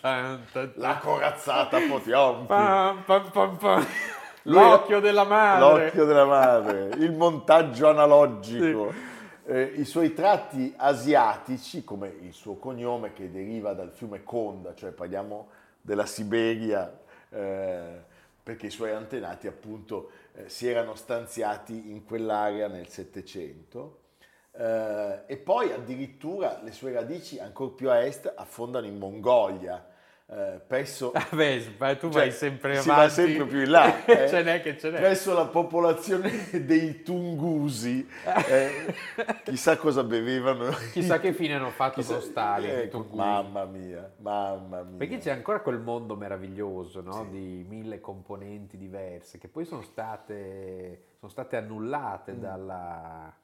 tan, 0.00 0.72
La 0.76 0.98
corazzata 0.98 1.78
Potiomkin. 1.88 2.46
pam, 2.46 3.02
pam, 3.04 3.30
pam, 3.30 3.56
pam. 3.56 3.86
Lui 4.42 4.56
era- 4.58 4.68
L'occhio 4.68 5.00
della 5.00 5.24
madre. 5.24 5.84
L'occhio 5.84 6.04
della 6.04 6.26
madre, 6.26 6.90
il 6.98 7.12
montaggio 7.12 7.88
analogico. 7.88 8.92
Eh, 9.46 9.74
I 9.76 9.84
suoi 9.84 10.14
tratti 10.14 10.72
asiatici, 10.74 11.84
come 11.84 12.08
il 12.08 12.32
suo 12.32 12.56
cognome 12.56 13.12
che 13.12 13.30
deriva 13.30 13.74
dal 13.74 13.90
fiume 13.90 14.22
Konda, 14.22 14.74
cioè 14.74 14.90
parliamo 14.92 15.48
della 15.82 16.06
Siberia, 16.06 16.98
eh, 17.28 18.02
perché 18.42 18.66
i 18.66 18.70
suoi 18.70 18.92
antenati 18.92 19.46
appunto 19.46 20.10
eh, 20.32 20.48
si 20.48 20.66
erano 20.66 20.94
stanziati 20.94 21.90
in 21.90 22.06
quell'area 22.06 22.68
nel 22.68 22.88
Settecento. 22.88 23.98
Eh, 24.52 25.24
e 25.26 25.36
poi 25.36 25.72
addirittura 25.72 26.62
le 26.62 26.72
sue 26.72 26.92
radici 26.92 27.38
ancora 27.38 27.70
più 27.72 27.90
a 27.90 28.02
est 28.02 28.32
affondano 28.34 28.86
in 28.86 28.96
Mongolia, 28.96 29.86
eh, 30.26 30.58
presso 30.66 31.10
Vabbè, 31.12 31.62
ma 31.78 31.94
tu 31.96 32.10
cioè, 32.10 32.22
vai 32.22 32.32
sempre 32.32 32.80
si 32.80 32.88
avanti. 32.88 33.06
va 33.06 33.08
sempre 33.14 33.46
più 33.46 33.60
in 33.60 33.70
là. 33.70 34.04
eh. 34.06 34.26
ce 34.28 34.42
n'è 34.42 34.62
che 34.62 34.78
ce 34.78 34.90
n'è. 34.90 34.96
Presso 34.98 35.34
la 35.34 35.46
popolazione 35.46 36.48
dei 36.64 37.02
Tungusi. 37.02 38.08
eh, 38.48 38.94
chissà 39.44 39.76
cosa 39.76 40.02
bevevano. 40.02 40.70
Chissà 40.92 41.20
che 41.20 41.32
fine 41.34 41.54
hanno 41.54 41.70
fatto 41.70 42.00
Chissà- 42.00 42.14
con 42.14 42.22
Stalin. 42.22 42.68
i 42.70 42.72
ecco, 42.72 43.06
mamma 43.12 43.64
mia, 43.66 44.10
mamma 44.18 44.82
mia. 44.82 44.96
Perché 44.96 45.18
c'è 45.18 45.30
ancora 45.30 45.60
quel 45.60 45.78
mondo 45.78 46.16
meraviglioso 46.16 47.02
no? 47.02 47.26
di 47.30 47.64
mille 47.68 48.00
componenti 48.00 48.78
diverse 48.78 49.36
che 49.38 49.48
poi 49.48 49.66
sono 49.66 49.82
state, 49.82 51.02
sono 51.18 51.30
state 51.30 51.56
annullate 51.56 52.32
Mm. 52.32 52.40
dalla- 52.40 53.34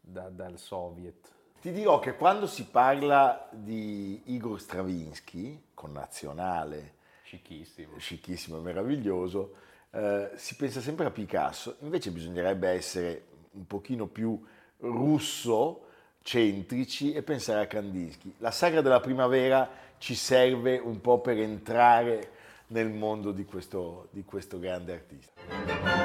da- 0.00 0.28
dal 0.30 0.58
Soviet. 0.58 1.32
Ti 1.64 1.72
dirò 1.72 1.98
che 1.98 2.14
quando 2.14 2.46
si 2.46 2.66
parla 2.66 3.48
di 3.50 4.20
Igor 4.26 4.60
Stravinsky, 4.60 5.68
connazionale, 5.72 6.96
Scicchissimo. 7.22 7.98
scicchissimo 7.98 8.58
e 8.58 8.60
meraviglioso, 8.60 9.54
eh, 9.92 10.32
si 10.34 10.56
pensa 10.56 10.82
sempre 10.82 11.06
a 11.06 11.10
Picasso, 11.10 11.76
invece 11.80 12.10
bisognerebbe 12.10 12.68
essere 12.68 13.24
un 13.52 13.66
pochino 13.66 14.08
più 14.08 14.38
russo, 14.80 15.86
centrici 16.20 17.14
e 17.14 17.22
pensare 17.22 17.62
a 17.62 17.66
Kandinsky. 17.66 18.34
La 18.40 18.50
sagra 18.50 18.82
della 18.82 19.00
primavera 19.00 19.66
ci 19.96 20.14
serve 20.14 20.76
un 20.76 21.00
po' 21.00 21.22
per 21.22 21.38
entrare 21.38 22.30
nel 22.66 22.90
mondo 22.90 23.32
di 23.32 23.46
questo, 23.46 24.08
di 24.10 24.22
questo 24.22 24.58
grande 24.58 24.92
artista. 24.92 26.03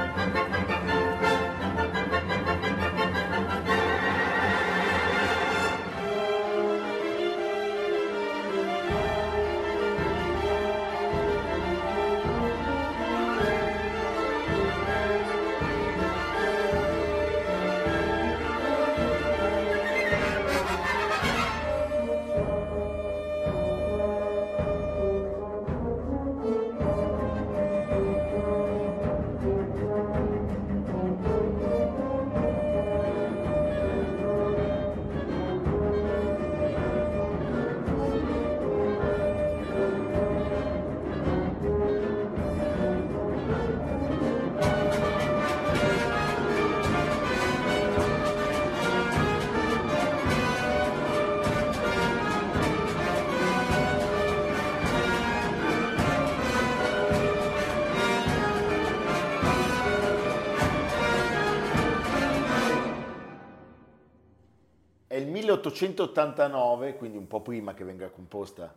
1889, 65.49 66.95
quindi 66.95 67.17
un 67.17 67.27
po' 67.27 67.41
prima 67.41 67.73
che 67.73 67.83
venga 67.83 68.09
composta 68.09 68.73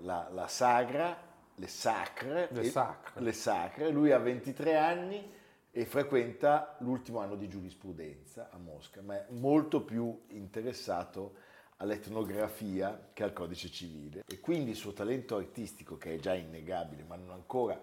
la, 0.00 0.28
la 0.30 0.46
sagra, 0.48 1.16
le 1.54 1.68
sacre. 1.68 2.48
Le 2.50 2.64
sacre. 2.64 3.20
le 3.20 3.32
sacre. 3.32 3.90
Lui 3.90 4.12
ha 4.12 4.18
23 4.18 4.76
anni 4.76 5.32
e 5.70 5.84
frequenta 5.86 6.76
l'ultimo 6.80 7.20
anno 7.20 7.34
di 7.34 7.48
giurisprudenza 7.48 8.50
a 8.50 8.58
Mosca, 8.58 9.00
ma 9.02 9.14
è 9.14 9.26
molto 9.30 9.82
più 9.82 10.24
interessato 10.28 11.34
all'etnografia 11.78 13.10
che 13.12 13.22
al 13.22 13.32
codice 13.32 13.70
civile. 13.70 14.24
E 14.26 14.40
quindi 14.40 14.70
il 14.70 14.76
suo 14.76 14.92
talento 14.92 15.36
artistico, 15.36 15.96
che 15.96 16.14
è 16.14 16.18
già 16.18 16.34
innegabile, 16.34 17.04
ma 17.04 17.16
non 17.16 17.30
ancora, 17.30 17.78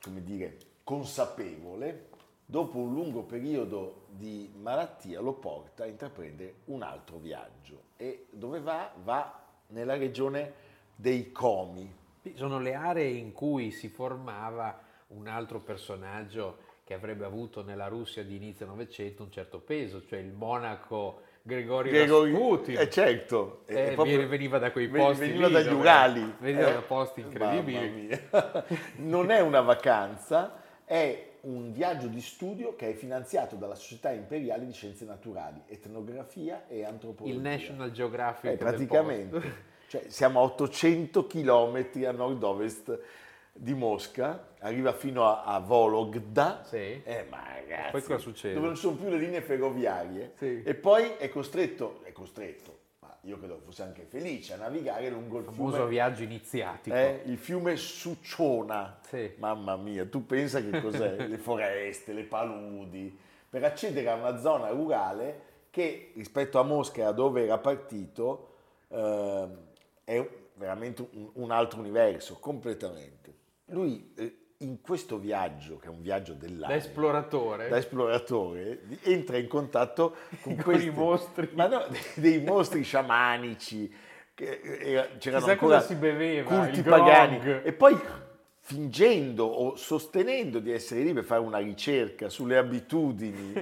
come 0.00 0.22
dire, 0.22 0.58
consapevole, 0.84 2.10
dopo 2.54 2.78
un 2.78 2.94
lungo 2.94 3.22
periodo 3.22 4.02
di 4.10 4.48
malattia 4.62 5.18
lo 5.20 5.32
porta 5.32 5.82
a 5.82 5.86
intraprendere 5.86 6.54
un 6.66 6.82
altro 6.82 7.16
viaggio. 7.16 7.80
E 7.96 8.26
dove 8.30 8.60
va? 8.60 8.92
Va 9.02 9.40
nella 9.70 9.96
regione 9.96 10.52
dei 10.94 11.32
Comi. 11.32 11.92
Sono 12.34 12.60
le 12.60 12.74
aree 12.74 13.08
in 13.08 13.32
cui 13.32 13.72
si 13.72 13.88
formava 13.88 14.78
un 15.08 15.26
altro 15.26 15.58
personaggio 15.58 16.58
che 16.84 16.94
avrebbe 16.94 17.24
avuto 17.24 17.64
nella 17.64 17.88
Russia 17.88 18.22
di 18.22 18.36
inizio 18.36 18.66
Novecento 18.66 19.24
un 19.24 19.32
certo 19.32 19.58
peso, 19.58 20.06
cioè 20.06 20.20
il 20.20 20.30
monaco 20.32 21.22
Gregorio 21.42 21.90
Gregori- 21.90 22.30
Rasputin. 22.30 22.78
eh, 22.78 22.88
certo, 22.88 23.62
Eh, 23.66 23.88
è 23.90 23.94
proprio- 23.94 24.28
veniva 24.28 24.58
da 24.58 24.70
quei 24.70 24.86
posti 24.86 25.26
veniva 25.26 25.48
lì, 25.48 25.52
dagli 25.54 25.64
dove- 25.64 25.80
Urali 25.80 26.34
veniva 26.38 26.68
eh? 26.68 26.72
da 26.74 26.82
posti 26.82 27.20
incredibili. 27.20 28.08
Non 28.98 29.32
è 29.32 29.40
una 29.40 29.60
vacanza 29.60 30.62
è 30.84 31.32
un 31.44 31.72
viaggio 31.72 32.06
di 32.06 32.20
studio 32.20 32.74
che 32.76 32.90
è 32.90 32.92
finanziato 32.94 33.56
dalla 33.56 33.74
Società 33.74 34.10
Imperiale 34.10 34.64
di 34.66 34.72
Scienze 34.72 35.04
Naturali 35.04 35.62
etnografia 35.66 36.64
e 36.68 36.84
antropologia 36.84 37.34
Il 37.34 37.40
National 37.40 37.90
Geographic 37.90 38.50
Eh, 38.52 38.56
praticamente 38.56 39.42
cioè, 39.88 40.04
siamo 40.08 40.40
a 40.40 40.42
800 40.44 41.26
km 41.26 41.86
a 42.06 42.10
nord-ovest 42.12 42.98
di 43.52 43.74
Mosca 43.74 44.48
arriva 44.60 44.92
fino 44.92 45.24
a, 45.26 45.44
a 45.44 45.58
Vologda 45.60 46.62
Sì. 46.64 47.02
eh, 47.04 47.26
ma 47.30 47.42
ragazzi, 47.54 47.90
Poi 47.92 48.02
cosa 48.02 48.18
succede? 48.18 48.54
dove 48.54 48.66
non 48.66 48.74
ci 48.74 48.80
sono 48.82 48.96
più 48.96 49.08
le 49.08 49.18
linee 49.18 49.42
ferroviarie 49.42 50.32
Sì. 50.36 50.62
e 50.64 50.74
poi 50.74 51.12
è 51.18 51.28
costretto, 51.28 52.00
è 52.04 52.12
costretto, 52.12 52.78
io 53.24 53.38
credo 53.38 53.60
fosse 53.64 53.82
anche 53.82 54.04
felice 54.04 54.54
a 54.54 54.56
navigare 54.56 55.08
lungo 55.08 55.38
il 55.38 55.44
famoso 55.44 55.76
fiume, 55.76 55.90
viaggio 55.90 56.22
iniziatico. 56.22 56.94
eh, 56.96 57.22
il 57.26 57.38
fiume 57.38 57.76
Suciona. 57.76 58.98
Sì. 59.06 59.32
Mamma 59.38 59.76
mia, 59.76 60.06
tu 60.06 60.26
pensa 60.26 60.60
che 60.62 60.80
cos'è? 60.80 61.16
le 61.26 61.38
foreste, 61.38 62.12
le 62.12 62.24
paludi, 62.24 63.16
per 63.48 63.64
accedere 63.64 64.08
a 64.10 64.14
una 64.14 64.38
zona 64.38 64.68
rurale 64.68 65.52
che 65.70 66.12
rispetto 66.14 66.58
a 66.58 66.62
Mosca 66.62 67.10
dove 67.10 67.44
era 67.44 67.58
partito 67.58 68.48
ehm, 68.88 69.58
è 70.04 70.28
veramente 70.54 71.08
un, 71.12 71.30
un 71.34 71.50
altro 71.50 71.80
universo, 71.80 72.36
completamente. 72.38 73.34
Lui 73.66 74.12
eh, 74.16 74.43
in 74.64 74.80
questo 74.80 75.18
viaggio, 75.18 75.76
che 75.78 75.86
è 75.86 75.90
un 75.90 76.00
viaggio 76.02 76.32
Da 76.32 76.46
dell'anima, 76.46 76.74
esploratore. 76.78 77.68
da 77.68 77.76
esploratore 77.78 78.80
entra 79.02 79.36
in 79.38 79.46
contatto 79.46 80.14
con, 80.40 80.54
Con 80.56 80.64
questi, 80.64 80.90
mostri. 80.90 81.48
ma 81.54 81.66
no, 81.68 81.86
dei, 82.14 82.40
mostri 82.40 82.82
sciamanici 82.82 83.92
era- 84.36 85.06
c'erano 85.18 85.40
Chissà 85.44 85.52
ancora 85.52 85.80
si 85.80 85.94
beveva, 85.94 86.56
culti 86.56 86.82
pagani 86.82 87.38
grog. 87.38 87.64
e 87.64 87.72
poi 87.72 87.96
fingendo 88.66 89.44
o 89.44 89.76
sostenendo 89.76 90.58
di 90.58 90.72
essere 90.72 91.02
lì 91.02 91.12
per 91.12 91.24
fare 91.24 91.42
una 91.42 91.58
ricerca 91.58 92.28
sulle 92.30 92.56
abitudini 92.56 93.52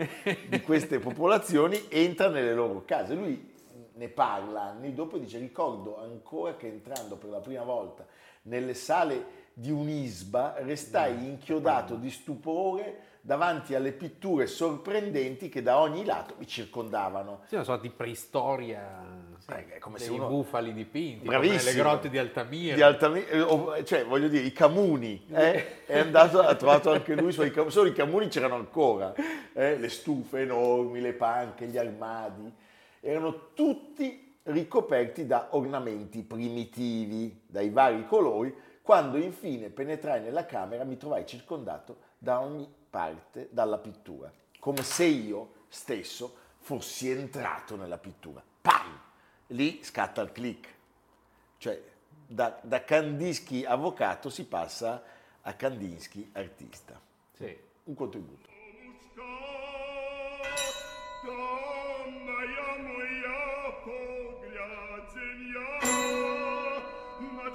di 0.49 0.61
queste 0.62 0.99
popolazioni 1.01 1.87
entra 1.88 2.29
nelle 2.29 2.55
loro 2.55 2.85
case 2.85 3.15
lui 3.15 3.51
ne 3.95 4.09
parla 4.09 4.62
anni 4.62 4.95
dopo 4.95 5.17
e 5.17 5.21
dice 5.21 5.38
ricordo 5.38 5.99
ancora 6.01 6.55
che 6.57 6.69
entrando 6.69 7.17
per 7.17 7.31
la 7.31 7.41
prima 7.41 7.65
volta 7.65 8.07
nelle 8.43 8.75
sale 8.75 9.41
di 9.55 9.71
un'isba 9.71 10.55
restai 10.59 11.27
inchiodato 11.27 11.95
di 11.97 12.11
stupore 12.11 13.11
davanti 13.21 13.75
alle 13.75 13.93
pitture 13.93 14.47
sorprendenti 14.47 15.49
che 15.49 15.62
da 15.62 15.79
ogni 15.79 16.05
lato 16.05 16.35
mi 16.38 16.47
circondavano. 16.47 17.43
Sì, 17.47 17.55
una 17.55 17.62
sorta 17.65 17.83
di 17.83 17.91
preistoria, 17.91 19.05
sì, 19.38 19.53
Eh, 19.53 19.79
come 19.79 19.99
dei 19.99 20.07
se 20.07 20.12
uno- 20.12 20.27
bufali 20.27 20.73
dipinti, 20.73 21.25
come 21.27 21.38
Bravissimo. 21.38 21.71
nelle 21.71 21.83
grotte 21.83 22.09
di 22.11 22.19
Altamira. 22.19 22.75
Di 22.75 22.83
Altamira, 22.83 23.27
eh, 23.29 23.41
o- 23.41 23.85
cioè 23.85 24.05
voglio 24.05 24.27
dire, 24.29 24.45
i 24.45 24.53
camuni, 24.53 25.25
eh, 25.31 25.85
è 25.87 25.99
andato, 26.01 26.41
ha 26.41 26.55
trovato 26.57 26.91
anche 26.91 27.15
lui, 27.15 27.29
i 27.29 27.33
suoi 27.33 27.53
solo 27.69 27.88
i 27.88 27.93
camuni 27.93 28.27
c'erano 28.29 28.57
ancora, 28.57 29.15
eh, 29.53 29.77
le 29.79 29.88
stufe 29.88 30.41
enormi, 30.41 31.01
le 31.01 31.12
panche, 31.12 31.67
gli 31.67 31.77
armadi, 31.79 32.53
erano 33.01 33.53
tutti 33.55 34.35
ricoperti 34.45 35.27
da 35.27 35.49
ornamenti 35.51 36.23
primitivi, 36.23 37.43
dai 37.47 37.71
vari 37.71 38.05
colori, 38.07 38.53
quando 38.83 39.16
infine 39.16 39.71
penetrai 39.71 40.21
nella 40.21 40.45
camera 40.45 40.85
mi 40.85 40.97
trovai 40.97 41.25
circondato 41.25 42.11
da 42.18 42.40
ogni 42.40 42.68
parte 42.90 43.49
dalla 43.51 43.79
pittura, 43.79 44.31
come 44.59 44.83
se 44.83 45.05
io 45.05 45.61
stesso 45.68 46.37
fossi 46.59 47.11
entrato 47.11 47.77
nella 47.77 47.99
pittura. 47.99 48.42
Pam! 48.61 49.01
Lì 49.49 49.83
scatta 49.83 50.21
il 50.21 50.33
click. 50.33 50.68
Cioè, 51.59 51.81
da, 52.27 52.59
da 52.62 52.83
Kandinsky 52.85 53.64
avvocato 53.64 54.31
si 54.31 54.45
passa 54.47 55.03
a 55.42 55.55
Kandinsky 55.55 56.31
artista. 56.33 57.01
Sì. 57.33 57.57
Un 57.85 57.95
contributo. 57.95 58.51
Чтобы 67.41 67.48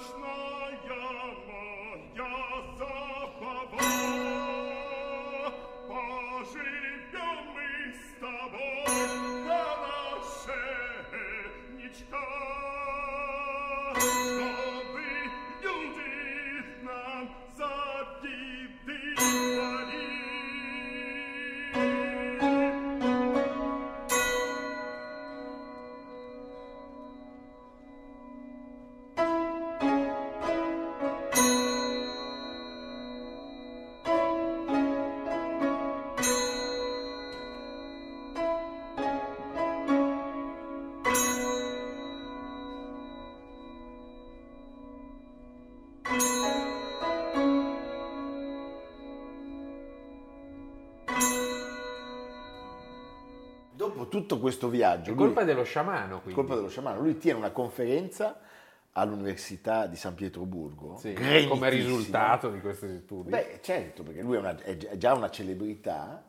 Tutto 54.22 54.40
questo 54.40 54.70
viaggio, 54.70 55.12
È 55.12 55.14
lui- 55.14 55.26
colpa 55.26 55.44
dello 55.44 55.64
sciamano, 55.64 56.22
quindi. 56.22 56.34
colpa 56.34 56.56
dello 56.56 56.70
sciamano, 56.70 57.00
lui 57.02 57.18
tiene 57.18 57.38
una 57.38 57.52
conferenza 57.52 58.40
all'Università 58.94 59.86
di 59.86 59.96
San 59.96 60.16
Pietroburgo. 60.16 60.98
Sì, 60.98 61.14
come 61.48 61.70
risultato 61.70 62.50
di 62.50 62.60
questi 62.60 63.00
studi. 63.04 63.30
Beh, 63.30 63.60
certo, 63.62 64.02
perché 64.04 64.22
lui 64.22 64.36
è, 64.38 64.40
una- 64.40 64.58
è 64.58 64.76
gi- 64.76 64.88
è 64.88 64.98
già 64.98 65.14
una 65.14 65.30
celebrità 65.30 66.24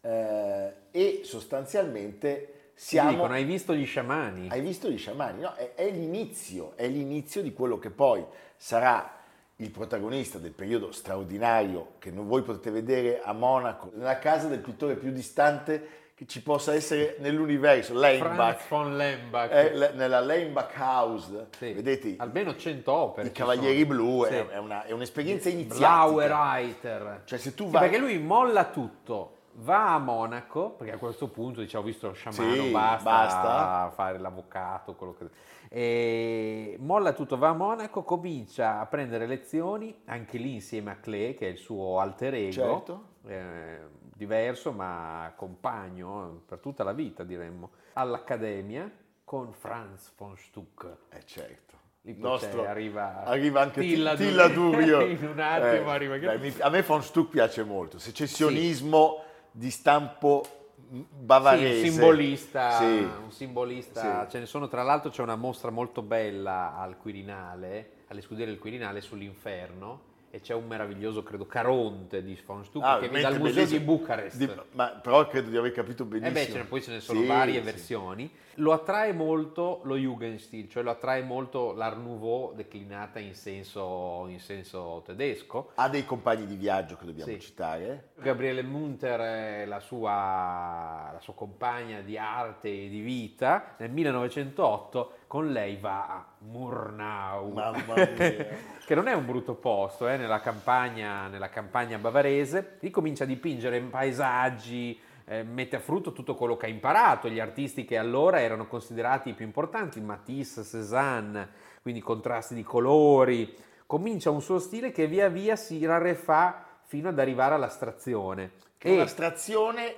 eh, 0.00 0.72
e 0.90 1.20
sostanzialmente 1.24 2.70
siamo... 2.74 3.10
dicono, 3.10 3.34
hai 3.34 3.44
visto 3.44 3.74
gli 3.74 3.84
sciamani? 3.84 4.48
Hai 4.50 4.60
visto 4.60 4.88
gli 4.88 4.96
sciamani? 4.98 5.40
No, 5.42 5.54
è, 5.54 5.74
è 5.74 5.90
l'inizio, 5.90 6.72
è 6.76 6.88
l'inizio 6.88 7.42
di 7.42 7.52
quello 7.52 7.78
che 7.78 7.90
poi 7.90 8.24
sarà 8.56 9.18
il 9.56 9.70
protagonista 9.70 10.38
del 10.38 10.50
periodo 10.52 10.90
straordinario 10.92 11.92
che 11.98 12.10
voi 12.10 12.42
potete 12.42 12.70
vedere 12.70 13.20
a 13.22 13.32
Monaco, 13.32 13.90
nella 13.94 14.18
casa 14.18 14.48
del 14.48 14.58
pittore 14.60 14.96
più 14.96 15.12
distante 15.12 16.03
che 16.14 16.26
ci 16.26 16.42
possa 16.42 16.72
essere 16.72 17.16
nell'universo, 17.18 17.92
Lembach. 17.92 19.48
è 19.50 19.74
le- 19.74 19.92
nella 19.94 20.20
Leinbach 20.20 20.74
House, 20.78 21.48
Sì. 21.58 21.72
vedete 21.72 22.14
Almeno 22.18 22.54
100 22.56 22.92
opere. 22.92 23.28
i 23.28 23.32
Cavalieri 23.32 23.80
sono. 23.82 23.94
Blu, 23.94 24.24
Sì. 24.26 24.34
è, 24.34 24.58
una- 24.58 24.84
è 24.84 24.92
un'esperienza 24.92 25.48
iniziatica. 25.48 25.88
Blauer-Reiter. 26.06 27.22
Cioè 27.24 27.38
se 27.38 27.54
tu 27.54 27.64
Sì, 27.66 27.70
vai... 27.72 27.82
perché 27.82 27.98
lui 27.98 28.18
molla 28.20 28.66
tutto, 28.66 29.32
va 29.58 29.94
a 29.94 29.98
Monaco, 29.98 30.70
perché 30.70 30.94
a 30.94 30.98
questo 30.98 31.28
punto 31.28 31.60
dice 31.60 31.76
ho 31.78 31.82
visto 31.82 32.06
lo 32.08 32.12
sciamano, 32.12 32.54
Sì, 32.54 32.70
basta, 32.70 33.10
basta. 33.10 33.92
fare 33.94 34.18
l'avvocato, 34.18 34.94
quello 34.94 35.14
che... 35.18 35.26
E 35.68 36.76
molla 36.78 37.12
tutto, 37.12 37.36
va 37.36 37.48
a 37.48 37.52
Monaco, 37.54 38.04
comincia 38.04 38.78
a 38.78 38.86
prendere 38.86 39.26
lezioni, 39.26 40.02
anche 40.04 40.38
lì 40.38 40.54
insieme 40.54 40.92
a 40.92 40.96
Klee, 40.96 41.34
che 41.34 41.48
è 41.48 41.50
il 41.50 41.58
suo 41.58 41.98
alter 41.98 42.34
ego, 42.34 42.52
Certo. 42.52 43.04
eh, 43.26 43.78
diverso 44.24 44.72
ma 44.72 45.32
compagno 45.36 46.42
per 46.46 46.58
tutta 46.58 46.82
la 46.82 46.92
vita 46.92 47.22
diremmo, 47.24 47.70
all'Accademia 47.94 48.90
con 49.24 49.52
Franz 49.52 50.12
von 50.16 50.36
Stuck. 50.36 50.86
Eh 51.10 51.24
certo. 51.26 51.72
Lì 52.02 52.12
Il 52.12 52.18
nostro- 52.18 52.64
arriva 52.66 53.24
arriva 53.24 53.60
anche 53.62 53.80
Tilla 53.80 54.14
Tilla, 54.14 54.48
Durio. 54.48 55.00
In 55.06 55.26
un 55.26 55.38
attimo 55.40 55.90
arriva- 55.90 56.16
beh, 56.18 56.38
mi- 56.38 56.54
a 56.60 56.68
me 56.68 56.82
von 56.82 57.02
Stuck 57.02 57.30
piace 57.30 57.62
molto. 57.64 57.98
Secessionismo 57.98 59.22
di 59.50 59.70
stampo 59.70 60.42
bavarese. 60.76 61.80
Sì, 61.80 61.86
un 61.86 61.92
simbolista, 61.92 62.70
Sì. 62.78 62.84
un 62.84 63.30
simbolista. 63.32 64.24
Sì. 64.24 64.30
ce 64.32 64.38
ne 64.40 64.46
sono 64.46 64.68
tra 64.68 64.82
l'altro 64.82 65.10
c'è 65.10 65.22
una 65.22 65.36
mostra 65.36 65.70
molto 65.70 66.02
bella 66.02 66.76
al 66.76 66.96
Quirinale, 66.98 67.90
alle 68.08 68.20
scuderie 68.20 68.52
del 68.52 68.58
Quirinale 68.60 69.00
sull'inferno 69.00 70.12
e 70.34 70.40
c'è 70.40 70.52
un 70.52 70.66
meraviglioso, 70.66 71.22
credo, 71.22 71.46
Caronte 71.46 72.20
di 72.24 72.36
von 72.44 72.64
Stucchi 72.64 72.84
Ah, 72.84 72.98
che 72.98 73.06
viene 73.08 73.22
dal 73.22 73.38
museo 73.38 73.66
di. 73.66 73.78
Bucarest. 73.78 74.36
Di- 74.36 74.50
ma 74.72 74.88
però 74.88 75.24
credo 75.28 75.48
di 75.48 75.56
aver 75.56 75.70
capito 75.70 76.02
Eh 76.02 76.06
benissimo. 76.06 76.32
beh, 76.34 76.44
ce 76.50 76.58
ne- 76.58 76.64
poi 76.64 76.82
ce 76.82 76.90
ne 76.90 76.98
sono 77.00 77.20
Sì, 77.20 77.26
varie 77.26 77.54
sì. 77.60 77.60
versioni. 77.60 78.28
Lo 78.56 78.72
attrae 78.72 79.12
molto 79.12 79.80
lo 79.84 79.96
Jugendstil, 79.96 80.68
cioè 80.68 80.82
lo 80.82 80.90
attrae 80.90 81.22
molto 81.22 81.72
l'Art 81.72 81.96
Nouveau 81.96 82.52
declinata 82.54 83.18
in 83.18 83.34
senso, 83.34 84.26
in 84.28 84.38
senso 84.40 85.02
tedesco. 85.04 85.72
Ha 85.74 85.88
dei 85.88 86.04
compagni 86.04 86.46
di 86.46 86.56
viaggio 86.56 86.96
che 86.96 87.04
dobbiamo 87.04 87.32
Sì. 87.32 87.40
citare. 87.40 88.10
Gabriele 88.16 88.62
Munter 88.62 89.20
è 89.20 89.64
la 89.66 89.80
sua, 89.80 91.10
la 91.12 91.20
sua 91.20 91.34
compagna 91.34 92.00
di 92.00 92.16
arte 92.16 92.68
e 92.68 92.88
di 92.88 93.00
vita. 93.00 93.74
Nel 93.78 93.90
1908 93.90 95.12
con 95.26 95.50
lei 95.50 95.76
va 95.76 96.06
a 96.06 96.26
Murnau, 96.38 97.54
che 98.86 98.94
non 98.94 99.08
è 99.08 99.14
un 99.14 99.26
brutto 99.26 99.54
posto, 99.54 100.08
eh, 100.08 100.16
nella, 100.16 100.40
campagna, 100.40 101.26
nella 101.28 101.48
campagna 101.48 101.98
bavarese. 101.98 102.76
Lì 102.80 102.90
comincia 102.90 103.24
a 103.24 103.26
dipingere 103.26 103.80
paesaggi, 103.80 104.98
eh, 105.26 105.42
mette 105.42 105.76
a 105.76 105.80
frutto 105.80 106.12
tutto 106.12 106.34
quello 106.34 106.56
che 106.56 106.66
ha 106.66 106.68
imparato, 106.68 107.28
gli 107.28 107.40
artisti 107.40 107.84
che 107.84 107.96
allora 107.96 108.40
erano 108.40 108.66
considerati 108.66 109.30
i 109.30 109.34
più 109.34 109.44
importanti, 109.44 110.00
Matisse, 110.00 110.62
Cézanne, 110.64 111.48
quindi 111.82 112.00
contrasti 112.00 112.54
di 112.54 112.62
colori. 112.62 113.56
Comincia 113.86 114.30
un 114.30 114.40
suo 114.42 114.58
stile 114.58 114.92
che 114.92 115.06
via 115.06 115.28
via 115.28 115.56
si 115.56 115.84
rarefà 115.84 116.64
fino 116.82 117.08
ad 117.08 117.18
arrivare 117.18 117.54
all'astrazione. 117.54 118.52
Che 118.78 118.88
E- 118.88 118.92
un'astrazione 118.94 119.94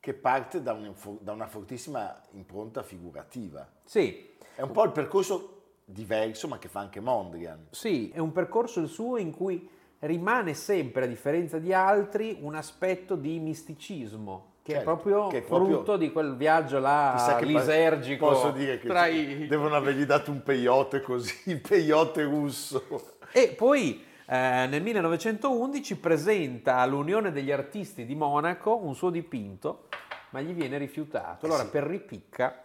che 0.00 0.12
parte 0.14 0.62
da, 0.62 0.72
un- 0.72 0.94
da 1.20 1.32
una 1.32 1.46
fortissima 1.46 2.20
impronta 2.32 2.82
figurativa. 2.82 3.66
sì, 3.84 4.32
È 4.54 4.62
un 4.62 4.70
po' 4.70 4.84
il 4.84 4.92
percorso 4.92 5.62
diverso, 5.84 6.46
ma 6.46 6.58
che 6.58 6.68
fa 6.68 6.80
anche 6.80 7.00
Mondrian. 7.00 7.66
Sì, 7.70 8.10
è 8.10 8.18
un 8.18 8.32
percorso 8.32 8.80
il 8.80 8.88
suo 8.88 9.16
in 9.16 9.30
cui 9.32 9.68
rimane 10.00 10.54
sempre, 10.54 11.04
a 11.04 11.06
differenza 11.08 11.58
di 11.58 11.72
altri, 11.72 12.36
un 12.40 12.54
aspetto 12.54 13.16
di 13.16 13.38
misticismo, 13.40 14.52
che 14.64 14.72
è 14.72 14.76
Certo, 14.76 14.90
proprio 14.94 15.26
che 15.26 15.38
è 15.38 15.42
proprio- 15.42 15.74
frutto 15.76 15.96
di 15.98 16.10
quel 16.10 16.36
viaggio 16.36 16.78
là 16.78 17.36
lisergico 17.42 18.28
Posso 18.28 18.50
dire 18.50 18.78
che 18.78 18.88
tra 18.88 19.06
i- 19.06 19.46
devono 19.46 19.76
avergli 19.76 20.04
dato 20.04 20.30
un 20.30 20.42
peyote 20.42 21.02
così, 21.02 21.58
peyote 21.60 22.22
russo. 22.22 22.82
E 23.30 23.48
poi 23.54 24.02
eh, 24.26 24.66
nel 24.66 24.80
1911 24.82 25.98
presenta 25.98 26.76
all'Unione 26.76 27.30
degli 27.30 27.52
Artisti 27.52 28.06
di 28.06 28.14
Monaco 28.14 28.74
un 28.82 28.94
suo 28.94 29.10
dipinto, 29.10 29.88
ma 30.30 30.40
gli 30.40 30.54
viene 30.54 30.78
rifiutato. 30.78 31.44
Allora 31.44 31.64
sì. 31.64 31.68
per 31.68 31.82
ripicca, 31.84 32.58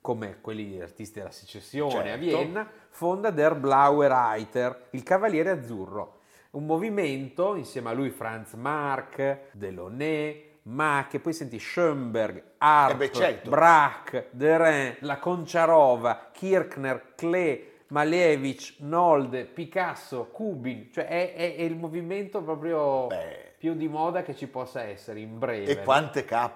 come 0.00 0.38
quelli 0.40 0.68
degli 0.70 0.80
artisti 0.80 1.20
della 1.20 1.30
secessione 1.30 2.10
a 2.12 2.18
Certo. 2.18 2.18
Vienna, 2.24 2.68
fonda 2.88 3.30
Der 3.30 3.54
Blaue 3.54 4.08
Reiter, 4.08 4.88
il 4.90 5.04
Cavaliere 5.04 5.50
Azzurro, 5.50 6.18
un 6.50 6.66
movimento 6.66 7.54
insieme 7.54 7.90
a 7.90 7.92
lui 7.92 8.10
Franz 8.10 8.54
Marc, 8.54 9.38
Delaunay, 9.52 10.50
ma 10.64 11.06
che 11.08 11.20
poi 11.20 11.32
senti 11.32 11.58
Schoenberg, 11.58 12.42
Arp, 12.58 13.00
Eh 13.00 13.12
certo. 13.12 13.50
Brach, 13.50 14.26
Derain, 14.30 14.96
La 15.00 15.18
Conciarova, 15.18 16.30
Kirchner, 16.32 17.12
Klee, 17.14 17.72
Malevich, 17.88 18.76
Nolde, 18.78 19.44
Picasso, 19.44 20.28
Kubin, 20.32 20.90
cioè 20.92 21.06
è, 21.06 21.34
è- 21.34 21.56
è 21.56 21.62
il 21.62 21.76
movimento 21.76 22.42
proprio 22.42 23.06
Beh. 23.08 23.54
più 23.58 23.74
di 23.74 23.88
moda 23.88 24.22
che 24.22 24.34
ci 24.34 24.46
possa 24.46 24.82
essere 24.82 25.20
in 25.20 25.38
breve. 25.38 25.70
E 25.72 25.82
quante 25.84 26.24
K. 26.24 26.50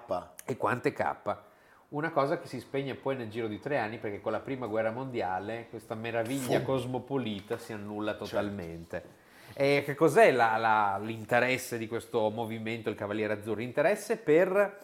E 0.45 0.57
quante 0.57 0.91
K. 0.91 1.37
Una 1.89 2.11
cosa 2.11 2.39
che 2.39 2.47
si 2.47 2.59
spegne 2.59 2.93
poi 2.95 3.15
nel 3.15 3.29
giro 3.29 3.47
di 3.47 3.59
tre 3.59 3.77
anni 3.79 3.97
perché 3.97 4.21
con 4.21 4.31
la 4.31 4.39
prima 4.39 4.67
guerra 4.67 4.91
mondiale 4.91 5.67
questa 5.69 5.95
meraviglia 5.95 6.59
Fu. 6.59 6.65
cosmopolita 6.65 7.57
si 7.57 7.73
annulla 7.73 8.11
Certo. 8.11 8.25
E 9.61 9.81
che 9.83 9.93
cos'è 9.93 10.31
la- 10.31 10.55
la- 10.55 10.97
l'interesse 11.03 11.77
di 11.77 11.85
questo 11.85 12.29
movimento, 12.29 12.89
il 12.89 12.95
Cavaliere 12.95 13.33
Azzurro? 13.33 13.59
Interesse 13.59 14.15
per 14.15 14.77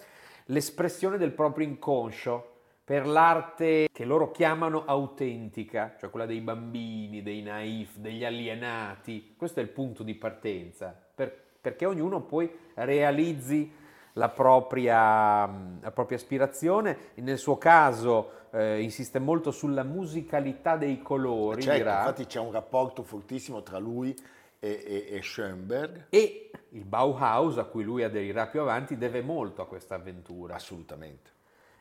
l'espressione 0.47 1.17
del 1.17 1.31
proprio 1.31 1.65
inconscio, 1.65 2.55
per 2.83 3.07
l'arte 3.07 3.87
che 3.89 4.03
loro 4.03 4.31
chiamano 4.31 4.83
autentica, 4.85 5.95
cioè 5.97 6.09
quella 6.09 6.25
dei 6.25 6.41
bambini, 6.41 7.23
dei 7.23 7.41
naif, 7.41 7.95
degli 7.95 8.25
alienati. 8.25 9.35
Questo 9.37 9.61
è 9.61 9.63
il 9.63 9.69
punto 9.69 10.03
di 10.03 10.13
partenza, 10.13 10.93
per- 11.15 11.33
perché 11.61 11.85
ognuno 11.85 12.19
poi 12.23 12.51
realizzi 12.73 13.71
la 14.17 14.27
propria, 14.27 15.45
la 15.79 15.91
propria 15.93 16.17
aspirazione. 16.17 16.97
Nel 17.15 17.37
suo 17.37 17.57
caso 17.57 18.31
eh, 18.51 18.81
insiste 18.81 19.19
molto 19.19 19.51
sulla 19.51 19.83
musicalità 19.83 20.75
dei 20.75 21.01
colori, 21.01 21.61
Certo, 21.61 21.87
infatti 21.87 22.25
c'è 22.25 22.39
un 22.39 22.51
rapporto 22.51 23.03
fortissimo 23.03 23.63
tra 23.63 23.77
lui 23.77 24.13
e, 24.59 24.83
e- 25.09 25.15
e 25.15 25.21
Schoenberg. 25.21 26.07
E 26.09 26.51
il 26.69 26.85
Bauhaus, 26.85 27.57
a 27.57 27.65
cui 27.65 27.83
lui 27.83 28.03
aderirà 28.03 28.47
più 28.47 28.61
avanti, 28.61 28.97
deve 28.97 29.21
molto 29.21 29.61
a 29.61 29.67
questa 29.67 29.95
avventura. 29.95 30.55
Assolutamente. 30.55 31.31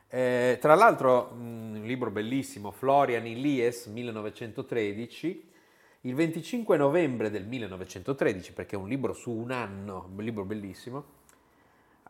Eh, 0.07 0.57
tra 0.61 0.75
l'altro, 0.75 1.31
mh, 1.31 1.75
un 1.77 1.83
libro 1.83 2.11
bellissimo, 2.11 2.71
Florian 2.71 3.25
Illies, 3.25 3.87
1913, 3.87 5.51
il 6.01 6.13
25 6.13 6.77
novembre 6.77 7.29
del 7.29 7.45
1913, 7.45 8.53
perché 8.53 8.75
è 8.75 8.79
un 8.79 8.87
libro 8.87 9.13
su 9.13 9.31
un 9.31 9.51
anno, 9.51 10.09
un 10.15 10.23
libro 10.23 10.45
bellissimo, 10.45 11.14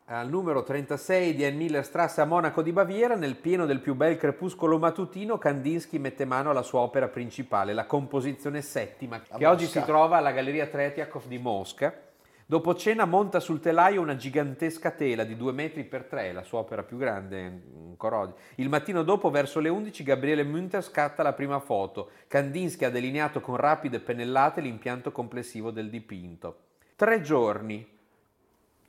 al 0.08 0.30
numero 0.30 0.62
36 0.62 1.34
di 1.34 1.52
Millerstrasse 1.52 2.22
a 2.22 2.26
Monaco 2.26 2.62
di 2.62 2.72
Baviera, 2.72 3.15
nel 3.15 3.36
pieno 3.36 3.65
del 3.65 3.80
più 3.80 3.96
bel 3.96 4.18
crepuscolo 4.18 4.78
mattutino, 4.78 5.39
Kandinsky 5.39 5.98
mette 5.98 6.26
mano 6.26 6.52
alla 6.52 6.62
sua 6.62 6.82
opera 6.82 7.08
principale, 7.08 7.74
la 7.74 7.88
composizione 7.88 8.62
settima, 8.62 9.20
che 9.20 9.44
A 9.44 9.50
oggi 9.50 9.63
Mosca. 9.63 9.80
si 9.80 9.86
trova 9.86 10.18
alla 10.18 10.32
Galleria 10.32 10.68
Tretiakov 10.68 11.26
di 11.26 11.39
Mosca. 11.39 12.02
Dopo 12.46 12.76
cena 12.76 13.06
monta 13.06 13.39
sul 13.39 13.60
telaio 13.60 14.02
una 14.02 14.15
gigantesca 14.15 14.91
tela 14.91 15.24
di 15.24 15.36
due 15.36 15.52
metri 15.52 15.84
per 15.84 16.04
tre, 16.04 16.32
la 16.32 16.44
sua 16.44 16.60
opera 16.60 16.84
più 16.84 16.98
grande 16.98 17.63
ancora 17.88 18.20
oggi. 18.20 18.34
Il 18.58 18.70
mattino 18.70 19.02
dopo, 19.02 19.32
verso 19.32 19.60
le 19.60 19.70
11, 19.70 20.04
Gabriele 20.04 20.44
Münter 20.44 20.84
scatta 20.84 21.24
la 21.24 21.34
prima 21.34 21.60
foto. 21.60 22.12
Kandinsky 22.28 22.86
ha 22.86 22.91
delineato 22.91 23.41
con 23.41 23.56
rapide 23.56 24.00
pennellate 24.00 24.62
l'impianto 24.62 25.12
complessivo 25.12 25.72
del 25.72 25.89
dipinto. 25.89 26.58
Tre 26.96 27.22
giorni 27.22 27.94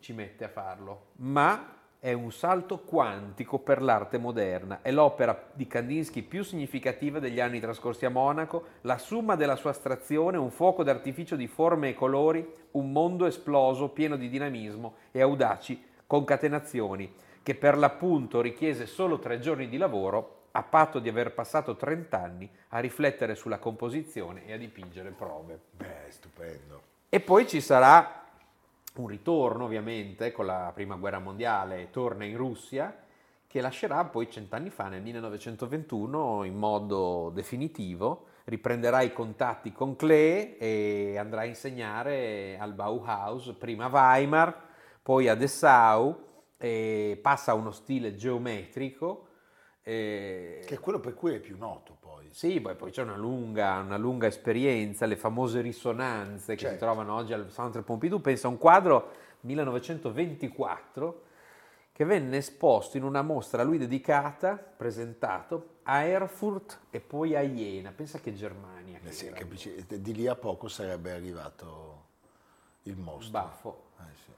ci 0.07 0.13
mette 0.13 0.45
a 0.45 0.49
farlo, 0.49 1.07
ma 1.17 1.75
è 1.99 2.13
un 2.13 2.31
salto 2.31 2.79
quantico 2.79 3.59
per 3.59 3.83
l'arte 3.83 4.19
moderna. 4.19 4.79
È 4.81 4.93
l'opera 4.93 5.49
di 5.53 5.67
Kandinsky 5.67 6.23
più 6.23 6.45
significativa 6.45 7.19
degli 7.19 7.41
anni 7.41 7.59
trascorsi 7.59 8.07
a 8.07 8.11
Monaco, 8.11 8.67
la 8.83 8.99
summa 8.99 9.35
della 9.35 9.57
sua 9.57 9.71
astrazione, 9.71 10.37
un 10.37 10.53
fuoco 10.53 10.85
d'artificio 10.85 11.35
di 11.35 11.49
forme 11.49 11.89
e 11.89 11.95
colori, 11.95 12.49
un 12.73 12.93
mondo 12.93 13.27
esploso 13.27 13.89
pieno 13.89 14.15
di 14.15 14.29
dinamismo 14.29 14.95
e 15.11 15.23
audaci 15.23 15.85
concatenazioni, 16.07 17.13
che 17.43 17.57
per 17.57 17.77
l'appunto 17.77 18.41
richiese 18.41 18.87
solo 18.87 19.19
tre 19.19 19.41
giorni 19.41 19.69
di 19.69 19.77
lavoro, 19.77 20.43
a 20.53 20.63
patto 20.63 21.01
di 21.01 21.09
aver 21.09 21.35
passato 21.35 21.75
30 21.75 22.23
anni 22.23 22.49
a 22.69 22.79
riflettere 22.79 23.35
sulla 23.35 23.59
composizione 23.59 24.47
e 24.47 24.53
a 24.53 24.57
dipingere 24.57 25.11
prove. 25.11 25.59
Beh, 25.73 26.11
stupendo. 26.11 26.83
E 27.09 27.19
poi 27.19 27.49
ci 27.49 27.61
sarà 27.61 28.26
un 29.03 29.09
ritorno, 29.09 29.65
ovviamente, 29.65 30.33
con 30.33 30.47
la 30.47 30.71
prima 30.75 30.97
guerra 30.97 31.19
mondiale, 31.19 31.91
torna 31.91 32.25
in 32.25 32.37
Russia, 32.37 32.95
che 33.47 33.61
lascerà 33.61 34.05
poi 34.05 34.31
cent'anni 34.31 34.71
fa, 34.71 34.89
nel 34.89 35.03
1921, 35.03 36.45
in 36.45 36.55
modo 36.57 37.31
definitivo, 37.35 38.27
riprenderà 38.45 39.01
i 39.03 39.13
contatti 39.13 39.73
con 39.73 39.97
Klee 39.97 40.57
e 40.59 41.17
andrà 41.19 41.43
a 41.43 41.45
insegnare 41.45 42.57
al 42.59 42.73
Bauhaus, 42.75 43.55
prima 43.59 43.87
a 43.87 43.89
Weimar, 43.89 44.63
poi 45.03 45.29
a 45.29 45.35
Dessau, 45.35 46.25
passa 47.23 47.53
a 47.53 47.55
uno 47.55 47.71
stile 47.71 48.15
geometrico. 48.15 49.29
e- 49.83 50.63
Che 50.67 50.75
è 50.75 50.81
quello 50.81 50.99
per 50.99 51.15
cui 51.15 51.35
è 51.35 51.39
più 51.39 51.57
noto. 51.57 51.96
Sì, 52.37 52.61
poi, 52.61 52.75
poi 52.75 52.91
c'è 52.91 53.01
una 53.01 53.17
lunga, 53.17 53.79
una 53.79 53.97
lunga 53.97 54.27
esperienza, 54.27 55.07
le 55.07 55.17
famose 55.17 55.63
risonanze 55.63 56.53
che 56.53 56.59
si 56.59 56.67
Certo. 56.67 56.85
trovano 56.85 57.15
oggi 57.15 57.33
al 57.33 57.51
Centre 57.51 57.81
Pompidou. 57.81 58.21
Pensa 58.21 58.47
a 58.47 58.51
un 58.51 58.59
quadro 58.59 59.11
1924 59.41 61.23
che 61.93 62.05
venne 62.05 62.37
esposto 62.37 62.99
in 62.99 63.05
una 63.05 63.23
mostra 63.23 63.63
a 63.63 63.65
lui 63.65 63.79
dedicata, 63.79 64.57
presentato 64.57 65.77
a 65.85 66.03
Erfurt 66.03 66.81
e 66.91 67.01
poi 67.01 67.35
a 67.35 67.41
Iena. 67.41 67.91
Pensa 67.93 68.19
che 68.19 68.35
Germania. 68.35 68.99
Eh 68.99 69.01
che 69.01 69.13
sì, 69.13 69.29
era. 69.29 69.37
capisci? 69.37 69.87
Di 69.89 70.13
lì 70.13 70.27
a 70.27 70.35
poco 70.35 70.69
sarebbe 70.69 71.13
arrivato 71.13 72.05
il 72.83 72.99
mostro. 72.99 73.31
Baffo. 73.31 73.83
Eh 74.01 74.15
sì. 74.15 74.31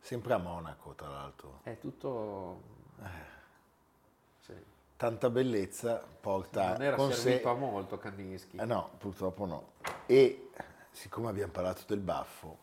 Sempre 0.00 0.34
a 0.34 0.36
Monaco, 0.36 0.92
tra 0.92 1.08
l'altro. 1.08 1.60
È 1.62 1.78
tutto... 1.78 2.60
Sì. 2.98 3.36
Tanta 4.98 5.30
bellezza 5.30 6.02
porta 6.20 6.72
Non 6.72 6.82
era 6.82 6.96
con 6.96 7.12
servito 7.12 7.42
sé... 7.42 7.48
a 7.48 7.54
molto 7.54 7.98
Kandinsky. 7.98 8.58
Eh 8.58 8.64
no, 8.64 8.90
purtroppo 8.98 9.46
no. 9.46 9.70
E 10.06 10.50
siccome 10.90 11.28
abbiamo 11.28 11.52
parlato 11.52 11.82
del 11.86 12.00
baffo, 12.00 12.58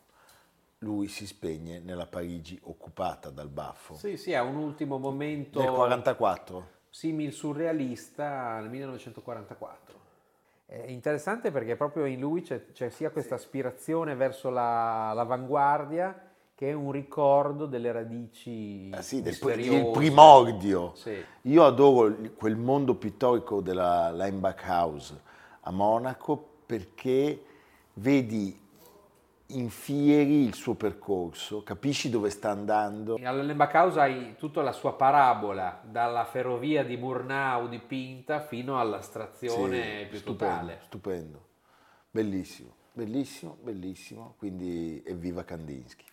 lui 0.80 1.08
si 1.08 1.26
spegne 1.28 1.80
nella 1.80 2.08
Parigi 2.08 2.60
occupata 2.63 3.30
dal 3.30 3.48
baffo. 3.48 3.93
Sì, 3.93 4.17
sì, 4.17 4.34
ha 4.34 4.43
un 4.43 4.58
ultimo 4.58 4.98
momento... 4.98 5.62
Nel 5.62 5.71
44. 5.71 6.67
simil 6.89 7.32
surrealista 7.32 8.60
nel 8.60 8.69
1944. 8.69 10.00
È 10.65 10.88
interessante 10.88 11.52
perché 11.52 11.78
proprio 11.78 12.04
in 12.04 12.19
lui 12.19 12.41
c'è, 12.41 12.69
c'è 12.74 12.89
sia 12.89 13.12
questa 13.12 13.36
aspirazione 13.36 14.13
verso 14.13 14.50
la- 14.50 15.13
l'avanguardia 15.13 16.25
che 16.56 16.70
è 16.70 16.74
un 16.74 16.91
ricordo 16.91 17.65
delle 17.65 17.91
radici 17.91 18.89
Ah, 18.94 19.02
sì, 19.02 19.22
del 19.22 19.34
il 19.34 19.89
primordio. 19.91 20.94
Sì. 20.96 21.24
Io 21.44 21.65
adoro 21.65 22.15
quel 22.38 22.56
mondo 22.56 22.96
pittorico 22.96 23.62
della 23.62 24.10
Leimbach 24.12 24.63
House 24.65 25.22
a 25.62 25.72
Monaco 25.72 26.54
perché 26.65 27.44
vedi 27.96 28.63
in 29.48 29.70
fieri 29.70 30.44
il 30.44 30.56
suo 30.56 30.74
percorso, 30.74 31.62
capisci 31.62 32.10
dove 32.10 32.30
sta 32.30 32.50
andando. 32.50 33.20
All'Embacausa 33.22 34.04
hai 34.04 34.36
tutta 34.38 34.62
la 34.62 34.72
sua 34.72 34.94
parabola, 34.94 35.82
dalla 35.84 36.26
ferrovia 36.26 36.84
di 36.84 36.98
Murnau 36.98 37.68
dipinta 37.68 38.39
fino 38.39 38.80
alla 38.80 39.02
stazione 39.02 40.00
Sì, 40.04 40.06
più 40.08 40.18
stupendo, 40.20 40.56
totale. 40.56 40.80
stupendo, 40.84 41.46
bellissimo, 42.10 42.74
bellissimo, 42.94 43.58
bellissimo. 43.62 44.34
Quindi 44.38 45.04
evviva 45.06 45.44
Kandinsky, 45.44 46.06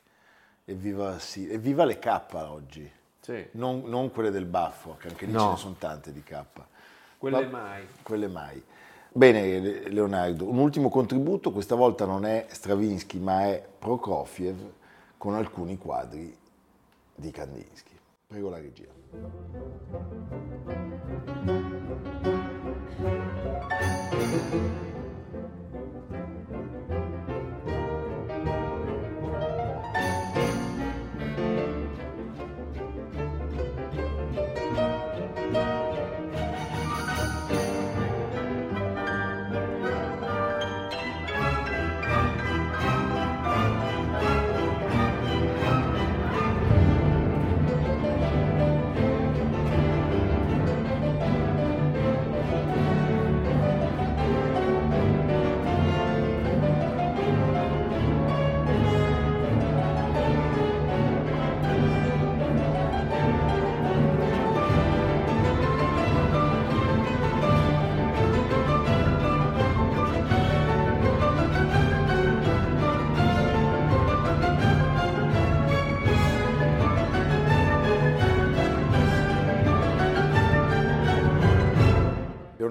evviva, 0.65 1.19
sì, 1.19 1.51
evviva 1.51 1.85
le 1.85 1.99
K 1.99 2.23
oggi, 2.49 2.91
Sì. 3.21 3.49
non, 3.53 3.83
non 3.87 4.11
quelle 4.11 4.31
del 4.31 4.47
baffo, 4.47 4.97
che 4.99 5.09
anche 5.09 5.27
lì 5.27 5.33
No. 5.33 5.41
ce 5.41 5.49
ne 5.51 5.57
sono 5.57 5.75
tante 5.79 6.13
di 6.13 6.23
K. 6.23 6.43
Quelle 7.19 7.47
Ma- 7.47 7.59
mai. 7.59 7.87
Quelle 8.03 8.29
mai. 8.29 8.63
Bene, 9.15 9.61
Le- 9.61 9.89
Leonardo, 9.91 10.49
un 10.49 10.59
ultimo 10.59 10.89
contributo, 10.89 11.53
questa 11.53 11.75
volta 11.75 12.05
non 12.07 12.25
è 12.25 12.47
Stravinsky, 12.51 13.19
ma 13.19 13.43
è 13.47 13.65
Prokofiev 13.79 14.73
con 15.19 15.35
alcuni 15.35 15.77
quadri 15.79 16.35
di 17.15 17.31
Kandinsky. 17.31 17.91
Prego 18.27 18.49
la 18.51 18.59
regia. 18.59 18.91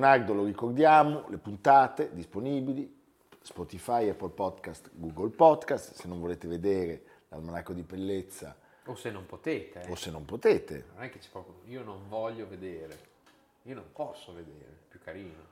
Leonardo, 0.02 0.34
lo 0.34 0.46
ricordiamo, 0.46 1.26
le 1.30 1.38
puntate 1.38 2.10
disponibili, 2.12 2.92
Spotify, 3.40 4.10
Apple 4.10 4.30
Podcast, 4.30 4.90
Google 4.94 5.30
Podcast, 5.30 5.94
se 5.94 6.08
non 6.08 6.20
volete 6.20 6.48
vedere 6.48 7.04
l'almanacco 7.30 7.72
di 7.74 7.84
Pellezza 7.84 8.58
O 8.86 8.96
se 8.96 9.12
non 9.12 9.28
potete. 9.28 9.84
eh. 9.84 9.92
o 9.92 9.96
se 9.96 10.10
non 10.10 10.26
potete, 10.26 10.86
Non 10.96 11.04
è 11.04 11.12
che 11.12 11.20
c'è 11.20 11.30
proprio... 11.30 11.54
Io 11.66 11.84
non 11.84 12.00
voglio 12.10 12.48
vedere. 12.48 12.98
Io 13.66 13.76
non 13.76 13.84
posso 13.94 14.34
vedere. 14.34 14.66
È 14.66 14.90
più 14.90 15.00
carino. 15.04 15.50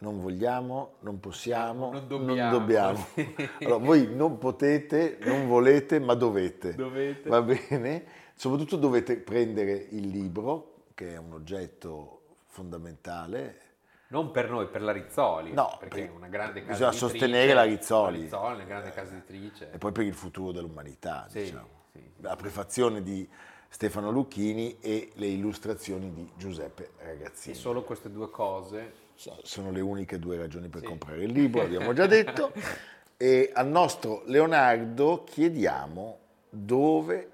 non 0.00 0.20
vogliamo, 0.20 0.96
non 1.00 1.18
possiamo, 1.18 1.90
Non 1.92 2.06
dobbiamo. 2.06 2.50
dobbiamo. 2.58 3.06
Allora, 3.62 3.76
voi 3.82 4.14
non 4.14 4.36
potete, 4.36 5.16
non 5.22 5.48
volete, 5.48 5.98
ma 6.00 6.12
dovete. 6.12 6.74
Dovete. 6.74 7.30
Va 7.30 7.40
bene? 7.40 8.04
Soprattutto 8.34 8.76
dovete 8.76 9.16
prendere 9.16 9.72
il 9.72 10.08
libro, 10.08 10.82
che 10.92 11.14
è 11.14 11.16
un 11.16 11.32
oggetto 11.32 12.20
fondamentale. 12.44 13.60
Non 14.08 14.30
per 14.30 14.48
noi, 14.48 14.66
per 14.68 14.82
la 14.82 14.92
Rizzoli. 14.92 15.52
No, 15.52 15.76
perché 15.80 16.02
per- 16.02 16.08
è 16.10 16.14
una 16.14 16.28
grande 16.28 16.60
casa 16.60 16.72
bisogna 16.72 16.90
editrice. 16.90 17.18
sostenere 17.18 17.52
la 17.54 17.62
Rizzoli. 17.64 18.16
La 18.16 18.22
Rizzoli, 18.22 18.54
una 18.54 18.64
grande 18.64 18.90
casa 18.92 19.12
editrice. 19.14 19.70
e 19.72 19.78
poi 19.78 19.92
per 19.92 20.04
il 20.04 20.14
futuro 20.14 20.52
dell'umanità, 20.52 21.26
Sì, 21.28 21.40
diciamo. 21.42 21.68
sì. 21.92 22.02
La 22.18 22.36
prefazione 22.36 23.02
di 23.02 23.28
Stefano 23.68 24.10
Lucchini 24.10 24.78
e 24.80 25.10
le 25.14 25.26
illustrazioni 25.26 26.12
di 26.12 26.30
Giuseppe 26.36 26.90
E 26.98 27.04
Ragazzini. 27.04 27.54
solo 27.56 27.82
queste 27.82 28.10
due 28.10 28.30
cose 28.30 29.04
So- 29.16 29.38
Sono 29.44 29.70
le 29.70 29.80
uniche 29.80 30.18
due 30.18 30.36
ragioni 30.36 30.68
per 30.68 30.80
Sì. 30.82 30.86
comprare 30.86 31.24
il 31.24 31.32
libro, 31.32 31.62
abbiamo 31.62 31.92
già 31.94 32.06
detto. 32.06 32.52
E 33.18 33.50
al 33.54 33.66
nostro 33.66 34.22
Leonardo 34.26 35.24
chiediamo 35.24 36.18
dove 36.50 37.30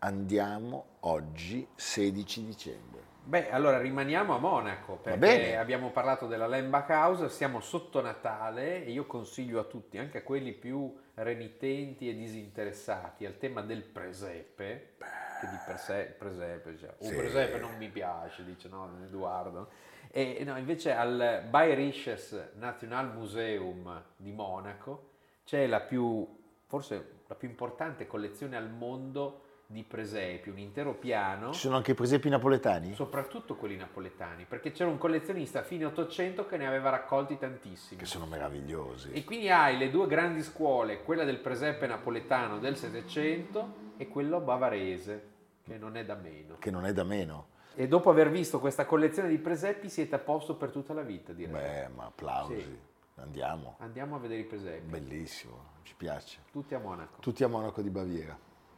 andiamo 0.00 0.84
oggi, 1.00 1.64
16 1.76 2.44
dicembre. 2.44 3.02
Beh, 3.26 3.50
allora 3.50 3.80
rimaniamo 3.80 4.34
a 4.34 4.38
Monaco 4.38 4.96
perché 4.96 5.56
abbiamo 5.56 5.88
parlato 5.90 6.26
della 6.26 6.46
Lembach 6.46 6.90
House, 6.90 7.30
siamo 7.30 7.60
sotto 7.60 8.02
Natale 8.02 8.84
e 8.84 8.90
io 8.90 9.06
consiglio 9.06 9.58
a 9.60 9.64
tutti, 9.64 9.96
anche 9.96 10.18
a 10.18 10.22
quelli 10.22 10.52
più 10.52 10.94
renitenti 11.14 12.06
e 12.06 12.14
disinteressati 12.14 13.24
al 13.24 13.38
tema 13.38 13.62
del 13.62 13.82
presepe, 13.82 14.96
che 14.98 15.46
di 15.48 15.56
per 15.64 15.78
sé 15.78 16.14
presepe, 16.18 16.76
cioè, 16.76 16.94
un 16.98 17.08
Sì. 17.08 17.14
presepe 17.16 17.58
non 17.58 17.74
mi 17.78 17.88
piace, 17.88 18.44
dice 18.44 18.68
no, 18.68 18.90
Edoardo. 19.02 19.70
E 20.10 20.42
no, 20.44 20.58
invece 20.58 20.92
al 20.92 21.44
Bayerisches 21.48 22.50
Nationalmuseum 22.56 24.04
di 24.16 24.32
Monaco 24.32 25.12
c'è 25.44 25.66
la 25.66 25.80
più, 25.80 26.28
forse 26.66 27.20
la 27.26 27.34
più 27.34 27.48
importante 27.48 28.06
collezione 28.06 28.54
al 28.58 28.68
mondo 28.68 29.40
di 29.66 29.82
presepi, 29.82 30.50
un 30.50 30.58
intero 30.58 30.94
piano. 30.94 31.52
Ci 31.52 31.60
sono 31.60 31.76
anche 31.76 31.92
i 31.92 31.94
presepi 31.94 32.28
napoletani? 32.28 32.94
Soprattutto 32.94 33.56
quelli 33.56 33.76
napoletani, 33.76 34.44
perché 34.44 34.72
c'era 34.72 34.90
un 34.90 34.98
collezionista 34.98 35.60
a 35.60 35.62
fine 35.62 35.84
800 35.86 36.46
che 36.46 36.56
ne 36.56 36.66
aveva 36.66 36.90
raccolti 36.90 37.38
tantissimi. 37.38 37.98
Che 37.98 38.06
sono 38.06 38.26
meravigliosi. 38.26 39.10
E 39.12 39.24
quindi 39.24 39.50
hai 39.50 39.76
le 39.78 39.90
due 39.90 40.06
grandi 40.06 40.42
scuole, 40.42 41.02
quella 41.02 41.24
del 41.24 41.38
presepe 41.38 41.86
napoletano 41.86 42.58
del 42.58 42.76
700 42.76 43.74
e 43.96 44.08
quello 44.08 44.40
bavarese, 44.40 45.28
che 45.62 45.78
non 45.78 45.96
è 45.96 46.04
da 46.04 46.14
meno. 46.14 46.56
Che 46.58 46.70
non 46.70 46.84
è 46.84 46.92
da 46.92 47.04
meno. 47.04 47.48
E 47.74 47.88
dopo 47.88 48.10
aver 48.10 48.30
visto 48.30 48.60
questa 48.60 48.84
collezione 48.86 49.28
di 49.28 49.38
presepi 49.38 49.88
siete 49.88 50.14
a 50.14 50.18
posto 50.18 50.54
per 50.56 50.70
tutta 50.70 50.92
la 50.92 51.02
vita, 51.02 51.32
direi. 51.32 51.52
Beh, 51.52 51.88
ma 51.88 52.04
applausi. 52.04 52.60
Sì. 52.60 52.78
Andiamo. 53.16 53.76
Andiamo 53.78 54.16
a 54.16 54.18
vedere 54.18 54.40
i 54.40 54.44
presepi, 54.44 54.90
Bellissimo, 54.90 55.72
ci 55.82 55.94
piace. 55.96 56.40
tutti 56.50 56.74
a 56.74 56.78
Monaco. 56.78 57.20
Tutti 57.20 57.42
a 57.44 57.48
Monaco 57.48 57.80
di 57.80 57.90
Baviera. 57.90 58.36